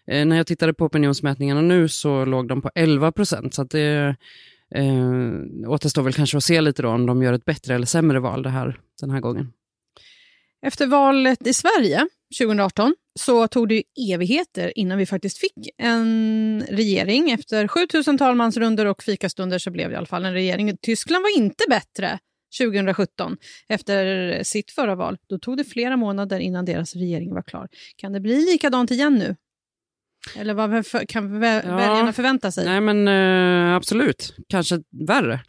eh, 0.07 0.25
när 0.25 0.37
jag 0.37 0.47
tittade 0.47 0.73
på 0.73 0.85
opinionsmätningarna 0.85 1.61
nu 1.61 1.87
så 1.87 2.25
låg 2.25 2.47
de 2.47 2.61
på 2.61 2.71
11 2.75 3.11
procent. 3.11 3.53
Så 3.53 3.61
att 3.61 3.69
det 3.69 4.15
Eh, 4.75 5.69
återstår 5.69 6.01
väl 6.01 6.13
kanske 6.13 6.37
att 6.37 6.43
se 6.43 6.61
lite 6.61 6.81
då 6.81 6.89
om 6.89 7.05
de 7.05 7.23
gör 7.23 7.33
ett 7.33 7.45
bättre 7.45 7.75
eller 7.75 7.85
sämre 7.85 8.19
val 8.19 8.43
det 8.43 8.49
här, 8.49 8.79
den 9.01 9.09
här 9.09 9.19
gången. 9.19 9.53
Efter 10.65 10.87
valet 10.87 11.47
i 11.47 11.53
Sverige 11.53 12.07
2018 12.37 12.95
så 13.19 13.47
tog 13.47 13.69
det 13.69 13.83
evigheter 14.13 14.77
innan 14.77 14.97
vi 14.97 15.05
faktiskt 15.05 15.37
fick 15.37 15.69
en 15.77 16.63
regering. 16.69 17.31
Efter 17.31 17.67
7000 17.67 18.17
talmansrunder 18.17 18.85
och 18.85 19.03
fikastunder 19.03 19.59
så 19.59 19.71
blev 19.71 19.89
det 19.89 19.93
i 19.93 19.97
alla 19.97 20.05
fall 20.05 20.25
en 20.25 20.33
regering. 20.33 20.77
Tyskland 20.81 21.23
var 21.23 21.37
inte 21.37 21.63
bättre 21.69 22.19
2017 22.61 23.37
efter 23.69 24.43
sitt 24.43 24.71
förra 24.71 24.95
val. 24.95 25.17
Då 25.29 25.39
tog 25.39 25.57
det 25.57 25.63
flera 25.63 25.97
månader 25.97 26.39
innan 26.39 26.65
deras 26.65 26.95
regering 26.95 27.33
var 27.33 27.41
klar. 27.41 27.67
Kan 27.95 28.13
det 28.13 28.19
bli 28.19 28.51
likadant 28.51 28.91
igen 28.91 29.15
nu? 29.15 29.35
Eller 30.35 30.53
vad 30.53 30.85
kan 31.07 31.39
väljarna 31.39 32.05
ja, 32.05 32.13
förvänta 32.13 32.51
sig? 32.51 32.65
Nej 32.65 32.81
men 32.81 33.07
uh, 33.07 33.75
absolut, 33.75 34.35
kanske 34.49 34.79
värre. 35.07 35.39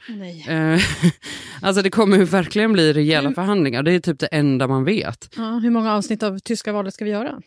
Uh, 0.49 0.81
alltså 1.63 1.83
det 1.83 1.91
kommer 1.91 2.17
ju 2.17 2.25
verkligen 2.25 2.73
bli 2.73 2.93
rejäla 2.93 3.33
förhandlingar, 3.33 3.83
det 3.83 3.93
är 3.93 4.01
typ 4.01 4.19
det 4.19 4.27
enda 4.27 4.69
man 4.69 4.85
vet. 4.85 5.35
Ja, 5.37 5.59
hur 5.63 5.71
många 5.71 5.95
avsnitt 5.95 6.23
av 6.23 6.39
tyska 6.39 6.73
valet 6.73 6.95
ska 6.95 7.05
vi 7.05 7.11
göra? 7.11 7.41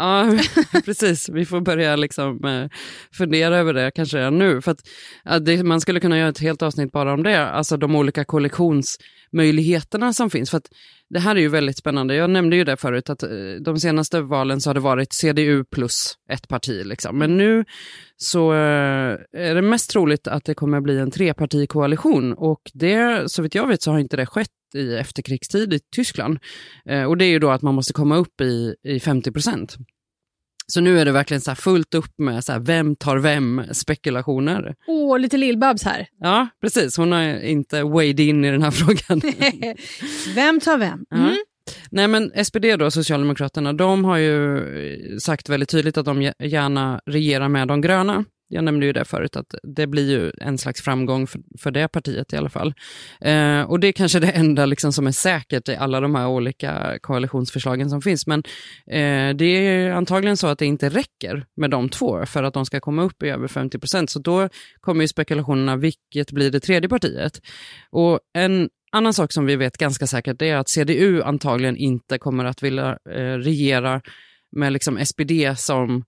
Ja, 0.00 0.38
precis. 0.84 1.28
Vi 1.28 1.44
får 1.46 1.60
börja 1.60 1.96
liksom, 1.96 2.44
eh, 2.44 2.68
fundera 3.12 3.56
över 3.56 3.74
det 3.74 3.90
kanske 3.94 4.18
redan 4.18 4.38
nu. 4.38 4.60
För 4.60 4.70
att, 4.70 4.84
det, 5.44 5.62
man 5.62 5.80
skulle 5.80 6.00
kunna 6.00 6.18
göra 6.18 6.28
ett 6.28 6.38
helt 6.38 6.62
avsnitt 6.62 6.92
bara 6.92 7.12
om 7.12 7.22
det, 7.22 7.46
alltså 7.46 7.76
de 7.76 7.96
olika 7.96 8.24
kollektionsmöjligheterna 8.24 10.12
som 10.12 10.30
finns. 10.30 10.50
För 10.50 10.58
att 10.58 10.68
det 11.10 11.20
här 11.20 11.36
är 11.36 11.40
ju 11.40 11.48
väldigt 11.48 11.78
spännande. 11.78 12.14
Jag 12.14 12.30
nämnde 12.30 12.56
ju 12.56 12.64
det 12.64 12.76
förut, 12.76 13.10
att 13.10 13.22
eh, 13.22 13.28
de 13.64 13.80
senaste 13.80 14.20
valen 14.20 14.60
så 14.60 14.70
har 14.70 14.74
det 14.74 14.80
varit 14.80 15.12
CDU 15.12 15.64
plus 15.64 16.14
ett 16.30 16.48
parti. 16.48 16.86
Liksom. 16.86 17.18
Men 17.18 17.36
nu 17.36 17.64
så 18.16 18.52
eh, 18.52 19.16
är 19.32 19.54
det 19.54 19.62
mest 19.62 19.90
troligt 19.90 20.28
att 20.28 20.44
det 20.44 20.54
kommer 20.54 20.80
bli 20.80 20.98
en 20.98 21.10
trepartikoalition. 21.10 22.32
Och 22.32 22.60
det, 22.74 23.30
så 23.30 23.42
vitt 23.42 23.54
jag 23.54 23.66
vet 23.66 23.82
så 23.82 23.90
har 23.90 23.98
inte 23.98 24.16
det 24.16 24.26
skett 24.26 24.50
i 24.74 24.94
efterkrigstid 24.96 25.72
i 25.72 25.80
Tyskland. 25.94 26.38
Eh, 26.86 27.04
och 27.04 27.16
det 27.16 27.24
är 27.24 27.28
ju 27.30 27.38
då 27.38 27.50
att 27.50 27.62
man 27.62 27.74
måste 27.74 27.92
komma 27.92 28.16
upp 28.16 28.40
i, 28.40 28.74
i 28.82 29.00
50 29.00 29.32
procent. 29.32 29.76
Så 30.66 30.80
nu 30.80 30.98
är 30.98 31.04
det 31.04 31.12
verkligen 31.12 31.40
så 31.40 31.54
fullt 31.54 31.94
upp 31.94 32.18
med 32.18 32.44
så 32.44 32.58
vem 32.58 32.96
tar 32.96 33.16
vem-spekulationer. 33.16 34.74
Åh, 34.86 35.18
lite 35.18 35.36
Lill-Babs 35.36 35.84
här. 35.84 36.06
Ja, 36.20 36.48
precis. 36.60 36.96
Hon 36.96 37.12
har 37.12 37.42
inte 37.44 37.84
weighed 37.84 38.20
in 38.20 38.44
i 38.44 38.50
den 38.50 38.62
här 38.62 38.70
frågan. 38.80 39.22
vem 40.34 40.60
tar 40.60 40.78
vem? 40.78 41.06
Mm. 41.14 41.26
Ja. 41.26 41.36
Nej 41.90 42.08
men 42.08 42.44
SPD 42.44 42.64
då, 42.78 42.90
Socialdemokraterna, 42.90 43.72
de 43.72 44.04
har 44.04 44.16
ju 44.16 45.18
sagt 45.20 45.48
väldigt 45.48 45.68
tydligt 45.68 45.96
att 45.98 46.04
de 46.04 46.22
gärna 46.38 47.00
regerar 47.06 47.48
med 47.48 47.68
de 47.68 47.80
gröna. 47.80 48.24
Jag 48.52 48.64
nämnde 48.64 48.86
ju 48.86 48.92
det 48.92 49.04
förut, 49.04 49.36
att 49.36 49.54
det 49.62 49.86
blir 49.86 50.10
ju 50.10 50.32
en 50.40 50.58
slags 50.58 50.82
framgång 50.82 51.26
för, 51.26 51.40
för 51.58 51.70
det 51.70 51.88
partiet 51.88 52.32
i 52.32 52.36
alla 52.36 52.48
fall. 52.48 52.74
Eh, 53.20 53.60
och 53.60 53.80
det 53.80 53.88
är 53.88 53.92
kanske 53.92 54.20
det 54.20 54.30
enda 54.30 54.66
liksom 54.66 54.92
som 54.92 55.06
är 55.06 55.12
säkert 55.12 55.68
i 55.68 55.76
alla 55.76 56.00
de 56.00 56.14
här 56.14 56.28
olika 56.28 56.98
koalitionsförslagen 57.00 57.90
som 57.90 58.02
finns. 58.02 58.26
Men 58.26 58.42
eh, 58.86 59.36
det 59.36 59.44
är 59.44 59.90
antagligen 59.90 60.36
så 60.36 60.46
att 60.46 60.58
det 60.58 60.66
inte 60.66 60.88
räcker 60.88 61.46
med 61.56 61.70
de 61.70 61.88
två 61.88 62.26
för 62.26 62.42
att 62.42 62.54
de 62.54 62.66
ska 62.66 62.80
komma 62.80 63.02
upp 63.02 63.22
i 63.22 63.28
över 63.28 63.48
50 63.48 63.78
procent. 63.78 64.10
Så 64.10 64.18
då 64.18 64.48
kommer 64.80 65.04
ju 65.04 65.08
spekulationerna, 65.08 65.76
vilket 65.76 66.32
blir 66.32 66.50
det 66.50 66.60
tredje 66.60 66.88
partiet? 66.88 67.40
Och 67.90 68.20
en 68.34 68.68
annan 68.92 69.14
sak 69.14 69.32
som 69.32 69.46
vi 69.46 69.56
vet 69.56 69.76
ganska 69.76 70.06
säkert 70.06 70.42
är 70.42 70.56
att 70.56 70.68
CDU 70.68 71.22
antagligen 71.22 71.76
inte 71.76 72.18
kommer 72.18 72.44
att 72.44 72.62
vilja 72.62 72.98
eh, 73.10 73.38
regera 73.38 74.00
med 74.52 74.72
liksom 74.72 75.04
SPD 75.04 75.32
som 75.56 76.04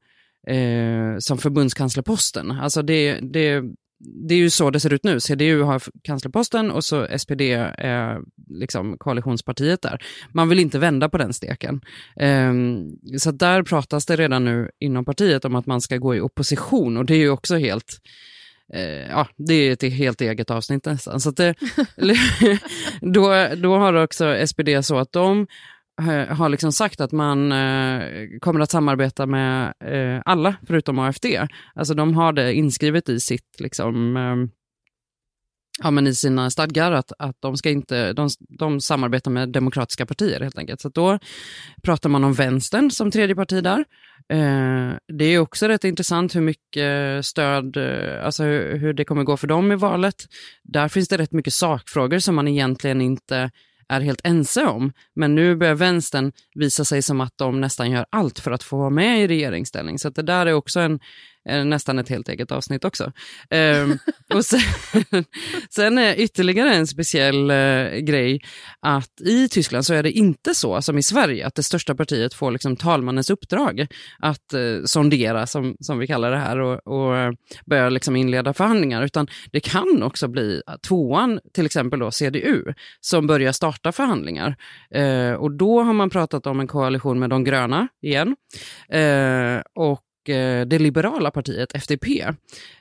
eh, 0.47 1.19
som 1.19 1.39
förbundskanslerposten. 1.39 2.51
Alltså 2.51 2.83
det, 2.83 3.19
det, 3.21 3.63
det 4.29 4.35
är 4.35 4.39
ju 4.39 4.51
så 4.51 4.71
det 4.71 4.81
ser 4.81 4.93
ut 4.93 5.05
nu. 5.05 5.21
CDU 5.21 5.63
har 5.63 5.83
kanslerposten 6.03 6.71
och 6.71 6.85
så 6.85 7.19
SPD 7.19 7.41
är 7.79 8.21
liksom 8.51 8.99
koalitionspartiet 8.99 9.83
där. 9.83 10.05
Man 10.33 10.49
vill 10.49 10.59
inte 10.59 10.79
vända 10.79 11.09
på 11.09 11.19
den 11.19 11.33
steken. 11.33 11.81
Eh, 12.17 12.53
så 13.19 13.31
där 13.31 13.63
pratas 13.63 14.07
det 14.07 14.17
redan 14.17 14.45
nu 14.45 14.71
inom 14.81 15.05
partiet 15.05 15.45
om 15.45 15.55
att 15.55 15.67
man 15.67 15.81
ska 15.81 15.97
gå 15.97 16.15
i 16.15 16.21
opposition 16.21 16.97
och 16.97 17.05
det 17.05 17.15
är 17.15 17.19
ju 17.19 17.31
också 17.31 17.57
helt 17.57 18.01
eh, 18.75 19.11
ja, 19.11 19.29
det 19.37 19.55
är 19.55 19.73
ett 19.73 19.83
helt 19.83 20.21
eget 20.21 20.51
avsnitt 20.51 20.85
nästan. 20.85 21.21
Så 21.21 21.31
det, 21.31 21.55
då, 23.01 23.49
då 23.57 23.77
har 23.77 23.95
också 23.95 24.47
SPD 24.47 24.69
så 24.83 24.99
att 24.99 25.13
de 25.13 25.47
har 26.29 26.49
liksom 26.49 26.73
sagt 26.73 27.01
att 27.01 27.13
man 27.13 27.53
eh, 27.53 28.39
kommer 28.41 28.61
att 28.61 28.71
samarbeta 28.71 29.27
med 29.27 29.75
eh, 29.85 30.23
alla 30.25 30.55
förutom 30.67 30.99
AFD. 30.99 31.27
Alltså 31.75 31.95
de 31.95 32.15
har 32.15 32.33
det 32.33 32.55
inskrivet 32.55 33.09
i 33.09 33.21
sitt 33.21 33.61
liksom, 33.61 34.17
ehm, 34.17 34.51
ja, 35.83 35.91
men 35.91 36.07
i 36.07 36.15
sina 36.15 36.51
stadgar 36.51 36.93
att, 36.93 37.13
att 37.19 37.37
de, 37.41 37.57
ska 37.57 37.71
inte, 37.71 38.13
de, 38.13 38.29
de 38.59 38.81
samarbetar 38.81 39.31
med 39.31 39.49
demokratiska 39.49 40.07
partier 40.07 40.41
helt 40.41 40.59
enkelt. 40.59 40.81
Så 40.81 40.89
då 40.89 41.19
pratar 41.83 42.09
man 42.09 42.25
om 42.25 42.33
vänstern 42.33 42.91
som 42.91 43.11
tredje 43.11 43.37
parti 43.37 43.63
där. 43.63 43.85
Eh, 44.29 44.97
det 45.19 45.25
är 45.25 45.39
också 45.39 45.69
rätt 45.69 45.85
intressant 45.85 46.35
hur 46.35 46.41
mycket 46.41 47.27
stöd, 47.27 47.77
eh, 47.77 48.25
alltså 48.25 48.45
hur, 48.45 48.79
hur 48.79 48.93
det 48.93 49.05
kommer 49.05 49.25
gå 49.25 49.37
för 49.37 49.47
dem 49.47 49.73
i 49.73 49.77
valet. 49.77 50.27
Där 50.63 50.89
finns 50.89 51.09
det 51.09 51.19
rätt 51.19 51.33
mycket 51.33 51.53
sakfrågor 51.53 52.19
som 52.19 52.35
man 52.35 52.49
egentligen 52.49 53.01
inte 53.01 53.51
är 53.93 54.01
helt 54.01 54.21
ense 54.25 54.65
om. 54.65 54.93
Men 55.15 55.35
nu 55.35 55.57
börjar 55.57 55.75
vänstern 55.75 56.33
visa 56.55 56.85
sig 56.85 57.03
som 57.03 57.21
att 57.21 57.39
de 57.39 57.61
nästan 57.61 57.91
gör 57.91 58.07
allt 58.11 58.39
för 58.39 58.51
att 58.51 58.63
få 58.63 58.77
vara 58.77 58.91
med 58.91 59.25
i 59.25 59.29
regeringsställning. 59.29 59.99
Så 59.99 60.11
det 60.11 60.23
där 60.23 60.47
är 60.47 60.53
också 60.53 60.81
en, 60.81 61.01
Eh, 61.49 61.65
nästan 61.65 61.99
ett 61.99 62.09
helt 62.09 62.29
eget 62.29 62.53
avsnitt 62.53 62.85
också. 62.85 63.13
Eh, 63.51 63.89
och 64.35 64.45
sen, 64.45 64.61
sen 65.71 65.99
är 65.99 66.21
ytterligare 66.21 66.75
en 66.75 66.87
speciell 66.87 67.51
eh, 67.51 67.99
grej 67.99 68.41
att 68.81 69.21
i 69.21 69.49
Tyskland 69.49 69.87
så 69.87 69.95
är 69.95 70.03
det 70.03 70.11
inte 70.11 70.55
så 70.55 70.83
som 70.83 70.99
i 70.99 71.03
Sverige, 71.03 71.47
att 71.47 71.55
det 71.55 71.63
största 71.63 71.95
partiet 71.95 72.35
får 72.35 72.51
liksom 72.51 72.77
talmannens 72.77 73.31
uppdrag 73.31 73.87
att 74.19 74.53
eh, 74.53 74.85
sondera, 74.85 75.47
som, 75.47 75.77
som 75.81 75.99
vi 75.99 76.07
kallar 76.07 76.31
det 76.31 76.39
här, 76.39 76.59
och, 76.59 76.87
och 76.87 77.17
eh, 77.17 77.33
börja 77.67 77.89
liksom 77.91 78.17
inleda 78.17 78.55
förhandlingar, 78.55 79.03
utan 79.03 79.27
det 79.53 79.61
kan 79.61 80.03
också 80.03 80.29
bli 80.29 80.63
tvåan, 80.89 81.41
till 81.55 81.67
exempel 81.67 81.99
då 81.99 82.11
CDU, 82.11 82.65
som 83.01 83.27
börjar 83.27 83.53
starta 83.53 83.93
förhandlingar. 83.93 84.57
Eh, 84.95 85.33
och 85.33 85.53
då 85.53 85.83
har 85.83 85.93
man 85.93 86.11
pratat 86.11 86.47
om 86.47 86.61
en 86.61 86.67
koalition 86.67 87.19
med 87.19 87.31
de 87.31 87.45
gröna 87.45 87.89
igen. 88.03 88.37
Eh, 88.89 89.63
och 89.75 90.03
det 90.67 90.79
liberala 90.79 91.31
partiet, 91.31 91.75
FDP. 91.75 92.07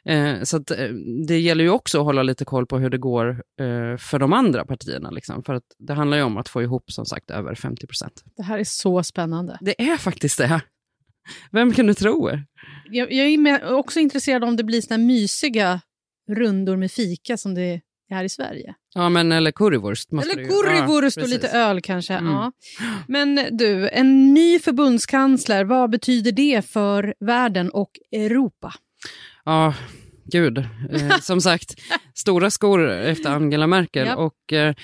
Eh, 0.05 0.41
så 0.43 0.57
eh, 0.57 0.89
det 1.27 1.39
gäller 1.39 1.63
ju 1.63 1.69
också 1.69 1.99
att 1.99 2.05
hålla 2.05 2.23
lite 2.23 2.45
koll 2.45 2.65
på 2.65 2.77
hur 2.77 2.89
det 2.89 2.97
går 2.97 3.29
eh, 3.59 3.97
för 3.97 4.19
de 4.19 4.33
andra 4.33 4.65
partierna. 4.65 5.11
Liksom. 5.11 5.43
För 5.43 5.53
att 5.53 5.63
det 5.79 5.93
handlar 5.93 6.17
ju 6.17 6.23
om 6.23 6.37
att 6.37 6.49
få 6.49 6.61
ihop 6.61 6.91
som 6.91 7.05
sagt 7.05 7.31
över 7.31 7.55
50 7.55 7.87
procent. 7.87 8.23
Det 8.37 8.43
här 8.43 8.59
är 8.59 8.63
så 8.63 9.03
spännande. 9.03 9.57
Det 9.61 9.81
är 9.81 9.97
faktiskt 9.97 10.37
det. 10.37 10.61
Vem 11.51 11.73
kan 11.73 11.87
du 11.87 11.93
tro? 11.93 12.29
Jag, 12.91 13.11
jag 13.11 13.27
är 13.27 13.73
också 13.73 13.99
intresserad 13.99 14.43
om 14.43 14.55
det 14.55 14.63
blir 14.63 14.81
såna 14.81 14.97
mysiga 14.97 15.81
rundor 16.29 16.75
med 16.75 16.91
fika 16.91 17.37
som 17.37 17.55
det 17.55 17.61
är 17.61 17.81
här 18.09 18.23
i 18.23 18.29
Sverige. 18.29 18.75
Ja, 18.93 19.09
men 19.09 19.31
eller 19.31 19.51
currywurst. 19.51 20.11
Måste 20.11 20.31
eller 20.31 20.43
currywurst 20.43 21.17
ja, 21.17 21.23
och 21.23 21.29
lite 21.29 21.47
öl 21.47 21.81
kanske. 21.81 22.13
Mm. 22.13 22.33
Ja. 22.33 22.51
Men 23.07 23.39
du, 23.51 23.89
en 23.89 24.33
ny 24.33 24.59
förbundskansler, 24.59 25.63
vad 25.63 25.89
betyder 25.89 26.31
det 26.31 26.65
för 26.69 27.13
världen 27.19 27.69
och 27.69 27.91
Europa? 28.11 28.73
Ja, 29.45 29.73
gud. 30.25 30.57
Eh, 30.57 31.17
som 31.21 31.41
sagt, 31.41 31.81
stora 32.15 32.49
skor 32.49 32.89
efter 32.89 33.29
Angela 33.29 33.67
Merkel. 33.67 34.07
Ja. 34.07 34.15
Och 34.15 34.53
eh, 34.53 34.75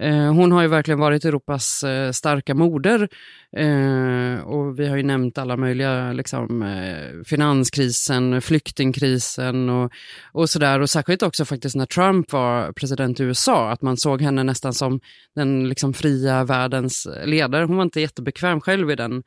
Eh, 0.00 0.32
hon 0.32 0.52
har 0.52 0.62
ju 0.62 0.68
verkligen 0.68 0.98
varit 0.98 1.24
Europas 1.24 1.84
eh, 1.84 2.10
starka 2.10 2.54
moder. 2.54 3.08
Eh, 3.56 4.40
och 4.40 4.78
vi 4.78 4.88
har 4.88 4.96
ju 4.96 5.02
nämnt 5.02 5.38
alla 5.38 5.56
möjliga, 5.56 6.12
liksom, 6.12 6.62
eh, 6.62 7.22
finanskrisen, 7.24 8.42
flyktingkrisen 8.42 9.70
och, 9.70 9.92
och 10.32 10.50
sådär. 10.50 10.80
Och 10.80 10.90
särskilt 10.90 11.22
också 11.22 11.44
faktiskt 11.44 11.76
när 11.76 11.86
Trump 11.86 12.32
var 12.32 12.72
president 12.72 13.20
i 13.20 13.22
USA, 13.22 13.70
att 13.70 13.82
man 13.82 13.96
såg 13.96 14.22
henne 14.22 14.42
nästan 14.42 14.74
som 14.74 15.00
den 15.34 15.68
liksom, 15.68 15.94
fria 15.94 16.44
världens 16.44 17.08
ledare. 17.24 17.64
Hon 17.64 17.76
var 17.76 17.84
inte 17.84 18.00
jättebekväm 18.00 18.60
själv 18.60 18.90
i 18.90 18.96
den 18.96 19.22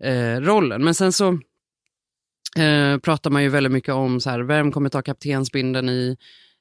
eh, 0.00 0.40
rollen. 0.40 0.84
Men 0.84 0.94
sen 0.94 1.12
så 1.12 1.28
eh, 2.58 2.98
pratar 2.98 3.30
man 3.30 3.42
ju 3.42 3.48
väldigt 3.48 3.72
mycket 3.72 3.94
om 3.94 4.20
så 4.20 4.30
här, 4.30 4.40
vem 4.40 4.72
kommer 4.72 4.88
ta 4.88 5.02
kaptensbindeln 5.02 5.88
i, 5.88 6.16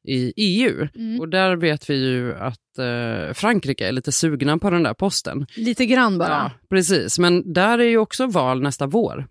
i 0.08 0.34
EU. 0.36 0.88
Mm. 0.96 1.20
Och 1.20 1.30
där 1.30 1.56
vet 1.56 1.90
vi 1.90 1.96
ju 1.96 2.36
att 2.36 2.78
eh, 2.80 3.34
Frankrike 3.34 3.88
är 3.88 3.92
lite 3.92 4.12
sugna 4.12 4.58
på 4.58 4.70
den 4.70 4.84
där 4.84 4.94
posten. 4.94 5.46
Lite 5.56 5.86
grann 5.86 6.18
bara. 6.18 6.30
Ja, 6.30 6.52
precis, 6.70 7.20
men 7.20 7.54
där 7.54 7.80
är 7.80 7.84
ju 7.90 7.98
också 7.98 8.28
val 8.28 8.62
nästa 8.62 8.88
vår. 8.88 9.28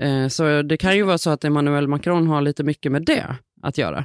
Eh, 0.00 0.28
så 0.28 0.62
det 0.62 0.76
kan 0.76 0.96
ju 0.96 1.02
vara 1.02 1.18
så 1.18 1.30
att 1.30 1.44
Emmanuel 1.44 1.88
Macron 1.88 2.26
har 2.26 2.42
lite 2.42 2.64
mycket 2.64 2.92
med 2.92 3.04
det 3.04 3.36
att 3.62 3.78
göra. 3.78 4.04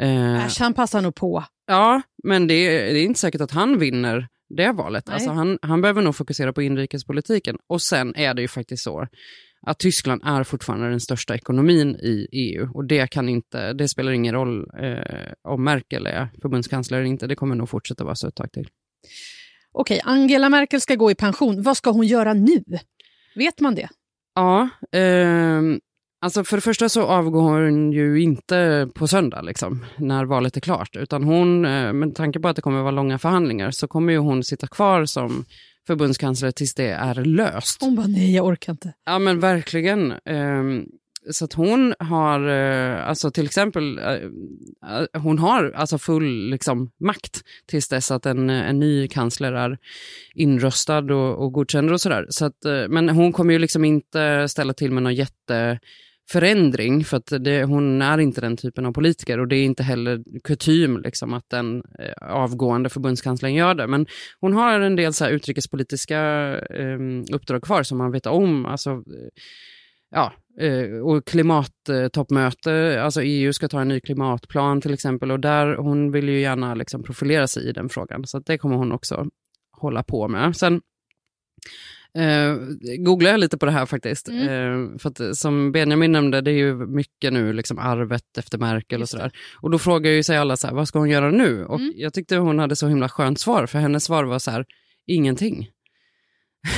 Eh, 0.00 0.46
Äsch, 0.46 0.60
han 0.60 0.74
passar 0.74 1.00
nog 1.02 1.14
på. 1.14 1.44
ja, 1.66 2.02
men 2.24 2.46
det, 2.46 2.54
är- 2.54 2.92
det 2.94 3.00
är 3.00 3.04
inte 3.04 3.20
säkert 3.20 3.40
att 3.40 3.50
han 3.50 3.78
vinner 3.78 4.28
det 4.56 4.72
valet. 4.72 5.06
Nej. 5.06 5.14
Alltså 5.14 5.30
han, 5.30 5.58
han 5.62 5.80
behöver 5.80 6.02
nog 6.02 6.16
fokusera 6.16 6.52
på 6.52 6.62
inrikespolitiken. 6.62 7.56
Och 7.68 7.82
sen 7.82 8.16
är 8.16 8.34
det 8.34 8.42
ju 8.42 8.48
faktiskt 8.48 8.84
så 8.84 9.06
att 9.66 9.78
Tyskland 9.78 10.22
är 10.24 10.44
fortfarande 10.44 10.90
den 10.90 11.00
största 11.00 11.34
ekonomin 11.34 11.96
i 11.96 12.28
EU. 12.32 12.68
Och 12.74 12.84
det, 12.84 13.06
kan 13.06 13.28
inte, 13.28 13.72
det 13.72 13.88
spelar 13.88 14.12
ingen 14.12 14.34
roll 14.34 14.70
eh, 14.78 15.32
om 15.42 15.64
Merkel 15.64 16.06
är 16.06 16.28
förbundskansler 16.42 16.98
eller 16.98 17.08
inte. 17.08 17.26
Det 17.26 17.34
kommer 17.34 17.54
nog 17.54 17.68
fortsätta 17.68 18.04
vara 18.04 18.14
så 18.14 18.28
ett 18.28 18.34
tag 18.34 18.52
till. 18.52 18.68
Okej, 19.72 20.00
Angela 20.04 20.48
Merkel 20.48 20.80
ska 20.80 20.94
gå 20.94 21.10
i 21.10 21.14
pension. 21.14 21.62
Vad 21.62 21.76
ska 21.76 21.90
hon 21.90 22.06
göra 22.06 22.32
nu? 22.34 22.64
Vet 23.34 23.60
man 23.60 23.74
det? 23.74 23.88
Ja, 24.34 24.68
ehm, 24.92 25.80
alltså 26.20 26.44
för 26.44 26.56
det 26.56 26.60
första 26.60 26.88
så 26.88 27.02
avgår 27.02 27.42
hon 27.42 27.92
ju 27.92 28.22
inte 28.22 28.88
på 28.94 29.08
söndag, 29.08 29.42
liksom, 29.42 29.84
när 29.96 30.24
valet 30.24 30.56
är 30.56 30.60
klart. 30.60 30.96
Utan 30.96 31.24
hon, 31.24 31.64
eh, 31.64 31.92
med 31.92 32.14
tanke 32.14 32.40
på 32.40 32.48
att 32.48 32.56
det 32.56 32.62
kommer 32.62 32.80
vara 32.80 32.90
långa 32.90 33.18
förhandlingar, 33.18 33.70
så 33.70 33.88
kommer 33.88 34.12
ju 34.12 34.18
hon 34.18 34.44
sitta 34.44 34.66
kvar 34.66 35.04
som 35.04 35.44
förbundskansler 35.86 36.50
tills 36.50 36.74
det 36.74 36.88
är 36.90 37.14
löst. 37.14 37.80
Hon 37.80 37.96
bara, 37.96 38.06
nej 38.06 38.34
jag 38.34 38.46
orkar 38.46 38.72
inte. 38.72 38.92
Ja 39.04 39.18
men 39.18 39.40
verkligen. 39.40 40.12
Ehm, 40.24 40.86
så 41.30 41.44
att 41.44 41.52
hon 41.52 41.94
har, 41.98 42.48
eh, 42.48 43.08
alltså 43.08 43.30
till 43.30 43.44
exempel, 43.44 43.98
eh, 43.98 44.04
eh, 44.04 45.22
hon 45.22 45.38
har 45.38 45.72
alltså 45.76 45.98
full 45.98 46.50
liksom, 46.50 46.90
makt 47.00 47.40
tills 47.66 47.88
dess 47.88 48.10
att 48.10 48.26
en, 48.26 48.50
en 48.50 48.78
ny 48.78 49.08
kansler 49.08 49.52
är 49.52 49.78
inröstad 50.34 51.14
och, 51.14 51.44
och 51.44 51.52
godkänd 51.52 51.92
och 51.92 52.00
sådär. 52.00 52.26
Så 52.28 52.44
att, 52.44 52.56
men 52.88 53.08
hon 53.08 53.32
kommer 53.32 53.52
ju 53.52 53.58
liksom 53.58 53.84
inte 53.84 54.48
ställa 54.48 54.72
till 54.72 54.92
med 54.92 55.02
någon 55.02 55.14
förändring, 56.32 57.04
för 57.04 57.16
att 57.16 57.32
det, 57.40 57.64
hon 57.64 58.02
är 58.02 58.18
inte 58.18 58.40
den 58.40 58.56
typen 58.56 58.86
av 58.86 58.92
politiker 58.92 59.40
och 59.40 59.48
det 59.48 59.56
är 59.56 59.64
inte 59.64 59.82
heller 59.82 60.22
kutym 60.44 61.00
liksom, 61.00 61.32
att 61.34 61.50
den 61.50 61.82
eh, 61.98 62.34
avgående 62.34 62.88
förbundskanslern 62.88 63.54
gör 63.54 63.74
det. 63.74 63.86
Men 63.86 64.06
hon 64.40 64.52
har 64.52 64.80
en 64.80 64.96
del 64.96 65.12
så 65.12 65.24
här 65.24 65.32
utrikespolitiska 65.32 66.20
eh, 66.58 66.98
uppdrag 67.32 67.62
kvar 67.62 67.82
som 67.82 67.98
man 67.98 68.12
vet 68.12 68.26
om. 68.26 68.66
Alltså, 68.66 68.90
eh, 68.90 69.30
ja, 70.10 70.32
eh, 70.60 70.98
och 70.98 71.26
klimattoppmöte, 71.26 73.02
alltså 73.02 73.22
EU 73.22 73.52
ska 73.52 73.68
ta 73.68 73.80
en 73.80 73.88
ny 73.88 74.00
klimatplan 74.00 74.80
till 74.80 74.94
exempel 74.94 75.30
och 75.30 75.40
där 75.40 75.76
hon 75.76 76.12
vill 76.12 76.28
ju 76.28 76.40
gärna 76.40 76.74
liksom 76.74 77.02
profilera 77.02 77.46
sig 77.46 77.68
i 77.68 77.72
den 77.72 77.88
frågan. 77.88 78.26
Så 78.26 78.38
att 78.38 78.46
det 78.46 78.58
kommer 78.58 78.76
hon 78.76 78.92
också 78.92 79.26
hålla 79.72 80.02
på 80.02 80.28
med. 80.28 80.56
Sen 80.56 80.80
eh, 82.18 82.56
googlar 82.98 83.30
jag 83.30 83.40
lite 83.40 83.58
på 83.58 83.66
det 83.66 83.72
här 83.72 83.86
faktiskt. 83.86 84.28
Eh, 84.28 84.98
för 84.98 85.08
att, 85.08 85.20
eh, 85.20 85.32
som 85.32 85.72
Benjamin 85.72 86.12
nämnde, 86.12 86.40
det 86.40 86.50
är 86.50 86.54
ju 86.58 86.74
mycket 86.86 87.32
nu 87.32 87.52
liksom 87.52 87.78
arvet 87.78 88.38
efter 88.38 88.58
Merkel 88.58 89.02
och 89.02 89.08
sådär. 89.08 89.30
Och 89.60 89.70
då 89.70 89.78
frågar 89.78 90.10
ju 90.10 90.22
sig 90.22 90.36
alla 90.36 90.56
så 90.56 90.66
här, 90.66 90.74
vad 90.74 90.88
ska 90.88 90.98
hon 90.98 91.10
göra 91.10 91.30
nu? 91.30 91.64
Och 91.64 91.80
Mm. 91.80 91.92
jag 91.96 92.12
tyckte 92.14 92.36
hon 92.36 92.58
hade 92.58 92.76
så 92.76 92.88
himla 92.88 93.08
skönt 93.08 93.40
svar, 93.40 93.66
för 93.66 93.78
hennes 93.78 94.04
svar 94.04 94.24
var 94.24 94.38
så 94.38 94.50
här, 94.50 94.64
ingenting. 95.06 95.68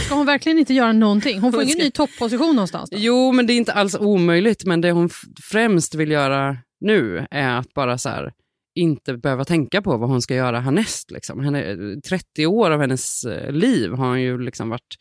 Ska 0.07 0.15
hon 0.15 0.27
verkligen 0.27 0.59
inte 0.59 0.75
göra 0.75 0.93
någonting? 0.93 1.41
Hon 1.41 1.53
får 1.53 1.59
Hon 1.59 1.67
ingen 1.69 1.79
ny 1.79 1.91
topposition 1.91 2.57
någonstans 2.57 2.91
då? 2.91 2.97
Jo, 3.01 3.33
men 3.33 3.47
det 3.47 3.53
är 3.53 3.57
inte 3.57 3.73
alls 3.73 3.97
omöjligt. 4.01 4.65
Men 4.65 4.81
det 4.81 4.91
hon 4.93 5.09
främst 5.43 5.95
vill 5.95 6.11
göra 6.11 6.57
nu 6.81 7.27
är 7.31 7.59
att 7.59 7.75
bara 7.75 7.99
så 7.99 8.09
här, 8.09 8.33
inte 8.75 9.17
behöva 9.17 9.45
tänka 9.45 9.83
på 9.83 9.97
vad 9.97 10.09
hon 10.09 10.23
ska 10.23 10.35
göra 10.35 10.61
härnäst. 10.61 11.11
Liksom. 11.11 11.41
Henne, 11.41 11.77
30 12.09 12.47
år 12.47 12.71
av 12.71 12.81
hennes 12.81 13.25
eh, 13.25 13.53
liv 13.53 13.91
har 13.91 14.09
hon 14.09 14.23
ju 14.23 14.39
liksom 14.39 14.69
varit 14.69 14.97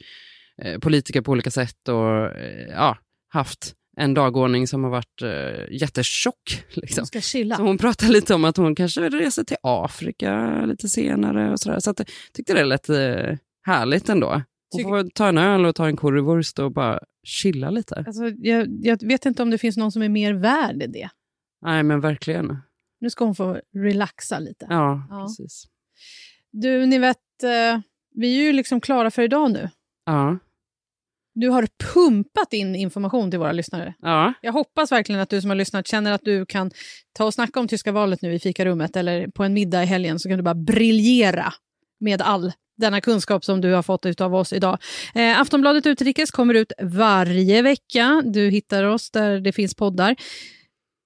eh, 0.62 0.80
politiker 0.80 1.22
på 1.22 1.32
olika 1.32 1.52
sätt 1.52 1.90
och 1.90 2.26
eh, 2.26 2.68
ja, 2.70 2.98
haft 3.30 3.76
en 3.98 4.14
dagordning 4.14 4.68
som 4.68 4.84
har 4.84 4.92
varit 4.92 5.22
eh, 5.22 5.76
jättetjock. 5.76 6.64
Liksom. 6.74 7.02
Hon 7.02 7.06
ska 7.06 7.22
chilla. 7.22 7.56
Så 7.56 7.64
hon 7.64 7.78
pratar 7.78 8.08
lite 8.08 8.34
om 8.34 8.46
att 8.46 8.58
hon 8.58 8.76
kanske 8.76 9.10
reser 9.10 9.44
till 9.44 9.58
Afrika 9.64 10.62
lite 10.66 10.90
senare 10.90 11.52
och 11.52 11.60
sådär. 11.60 11.80
Så 11.80 11.92
att 11.92 12.00
jag 12.00 12.08
tyckte 12.34 12.54
det 12.54 12.66
lät 12.66 12.90
eh, 12.90 13.38
härligt 13.66 14.10
ändå. 14.10 14.42
Hon 14.72 14.84
får 14.84 15.10
ta 15.10 15.28
en 15.28 15.38
öl 15.38 15.66
och 15.66 15.76
ta 15.76 15.88
en 15.88 15.98
currywurst 15.98 16.60
och 16.60 16.72
bara 16.72 17.00
chilla 17.24 17.70
lite. 17.70 18.04
Alltså, 18.08 18.30
jag, 18.30 18.68
jag 18.82 19.08
vet 19.08 19.26
inte 19.26 19.44
om 19.44 19.50
det 19.50 19.58
finns 19.58 19.78
någon 19.78 19.92
som 19.92 20.02
är 20.02 20.10
mer 20.10 20.34
värd 20.34 20.84
i 20.84 20.88
det. 20.88 21.10
Nej, 21.62 21.84
men 21.84 22.02
verkligen. 22.02 22.58
Nu 23.04 23.10
ska 23.10 23.26
hon 23.26 23.36
få 23.36 23.60
relaxa 23.76 24.40
lite. 24.40 24.66
Ja, 24.70 25.08
Ja. 25.10 25.24
precis. 25.26 25.66
Du, 26.52 26.86
ni 26.86 26.98
vet, 27.00 27.18
eh, 27.44 27.80
vi 28.16 28.40
är 28.40 28.44
ju 28.44 28.54
liksom 28.54 28.82
klara 28.82 29.12
för 29.12 29.22
idag 29.22 29.52
nu. 29.52 29.70
Ja, 30.06 30.38
Du 31.36 31.50
har 31.50 31.68
pumpat 31.94 32.54
in 32.54 32.76
information 32.76 33.30
till 33.32 33.40
våra 33.40 33.52
lyssnare. 33.52 33.94
ja, 34.02 34.34
Jag 34.42 34.52
hoppas 34.54 34.92
verkligen 34.92 35.22
att 35.22 35.30
du 35.30 35.42
som 35.42 35.50
har 35.50 35.56
lyssnat 35.56 35.88
känner 35.88 36.12
att 36.12 36.22
du 36.24 36.46
kan 36.46 36.72
ta 37.14 37.26
och 37.26 37.34
snacka 37.34 37.60
om 37.60 37.68
tyska 37.68 37.92
valet 37.92 38.22
nu 38.22 38.34
i 38.34 38.40
fikarummet 38.40 38.96
eller 38.96 39.28
på 39.28 39.44
en 39.44 39.54
middag 39.54 39.84
i 39.84 39.86
helgen 39.86 40.20
så 40.20 40.30
kan 40.30 40.38
du 40.38 40.44
bara 40.44 40.56
briljera 40.56 41.54
med 42.00 42.22
all 42.22 42.52
denna 42.78 43.02
kunskap 43.02 43.46
som 43.46 43.62
du 43.62 43.74
har 43.74 43.84
fått 43.84 44.22
av 44.22 44.36
oss 44.36 44.54
idag. 44.54 44.78
Eh, 45.16 45.42
Aftonbladet 45.42 45.86
Utrikes 45.86 46.32
kommer 46.32 46.54
ut 46.54 46.72
varje 46.82 47.62
vecka. 47.62 48.22
Du 48.26 48.50
hittar 48.50 48.84
oss 48.84 49.12
där 49.12 49.40
det 49.40 49.52
finns 49.52 49.76
poddar. 49.76 50.16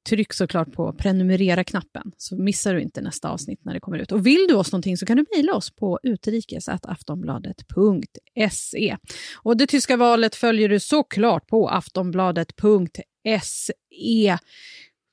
Tryck 0.09 0.33
såklart 0.33 0.71
på 0.73 0.93
prenumerera-knappen 0.93 2.11
så 2.17 2.37
missar 2.37 2.73
du 2.73 2.81
inte 2.81 3.01
nästa 3.01 3.29
avsnitt 3.29 3.65
när 3.65 3.73
det 3.73 3.79
kommer 3.79 3.97
ut. 3.99 4.11
Och 4.11 4.27
vill 4.27 4.45
du 4.47 4.53
oss 4.55 4.71
någonting 4.71 4.97
så 4.97 5.05
kan 5.05 5.17
du 5.17 5.25
mejla 5.35 5.53
oss 5.53 5.71
på 5.75 5.99
utrikes.aftonbladet.se. 6.03 8.97
Och 9.35 9.57
det 9.57 9.67
tyska 9.67 9.97
valet 9.97 10.35
följer 10.35 10.69
du 10.69 10.79
såklart 10.79 11.47
på 11.47 11.69
aftonbladet.se. 11.69 14.37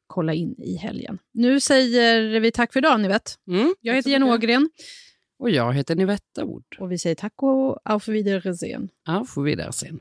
Kolla 0.06 0.34
in 0.34 0.54
i 0.58 0.76
helgen. 0.76 1.18
Nu 1.32 1.60
säger 1.60 2.40
vi 2.40 2.52
tack 2.52 2.72
för 2.72 2.80
idag, 2.80 3.00
ni 3.00 3.08
vet. 3.08 3.34
mm. 3.48 3.74
Jag 3.80 3.94
heter 3.94 4.10
Jenny 4.10 4.26
Ågren 4.26 4.70
Och 5.38 5.50
jag 5.50 5.72
heter 5.74 5.94
Nivetta 5.96 6.44
Ord. 6.44 6.76
och 6.78 6.92
vi 6.92 6.98
säger 6.98 7.16
tack 7.16 7.42
och 7.42 7.78
auf 7.84 8.08
Wiedersehen. 8.08 8.88
Auf 9.06 9.36
Wiedersehen. 9.36 10.00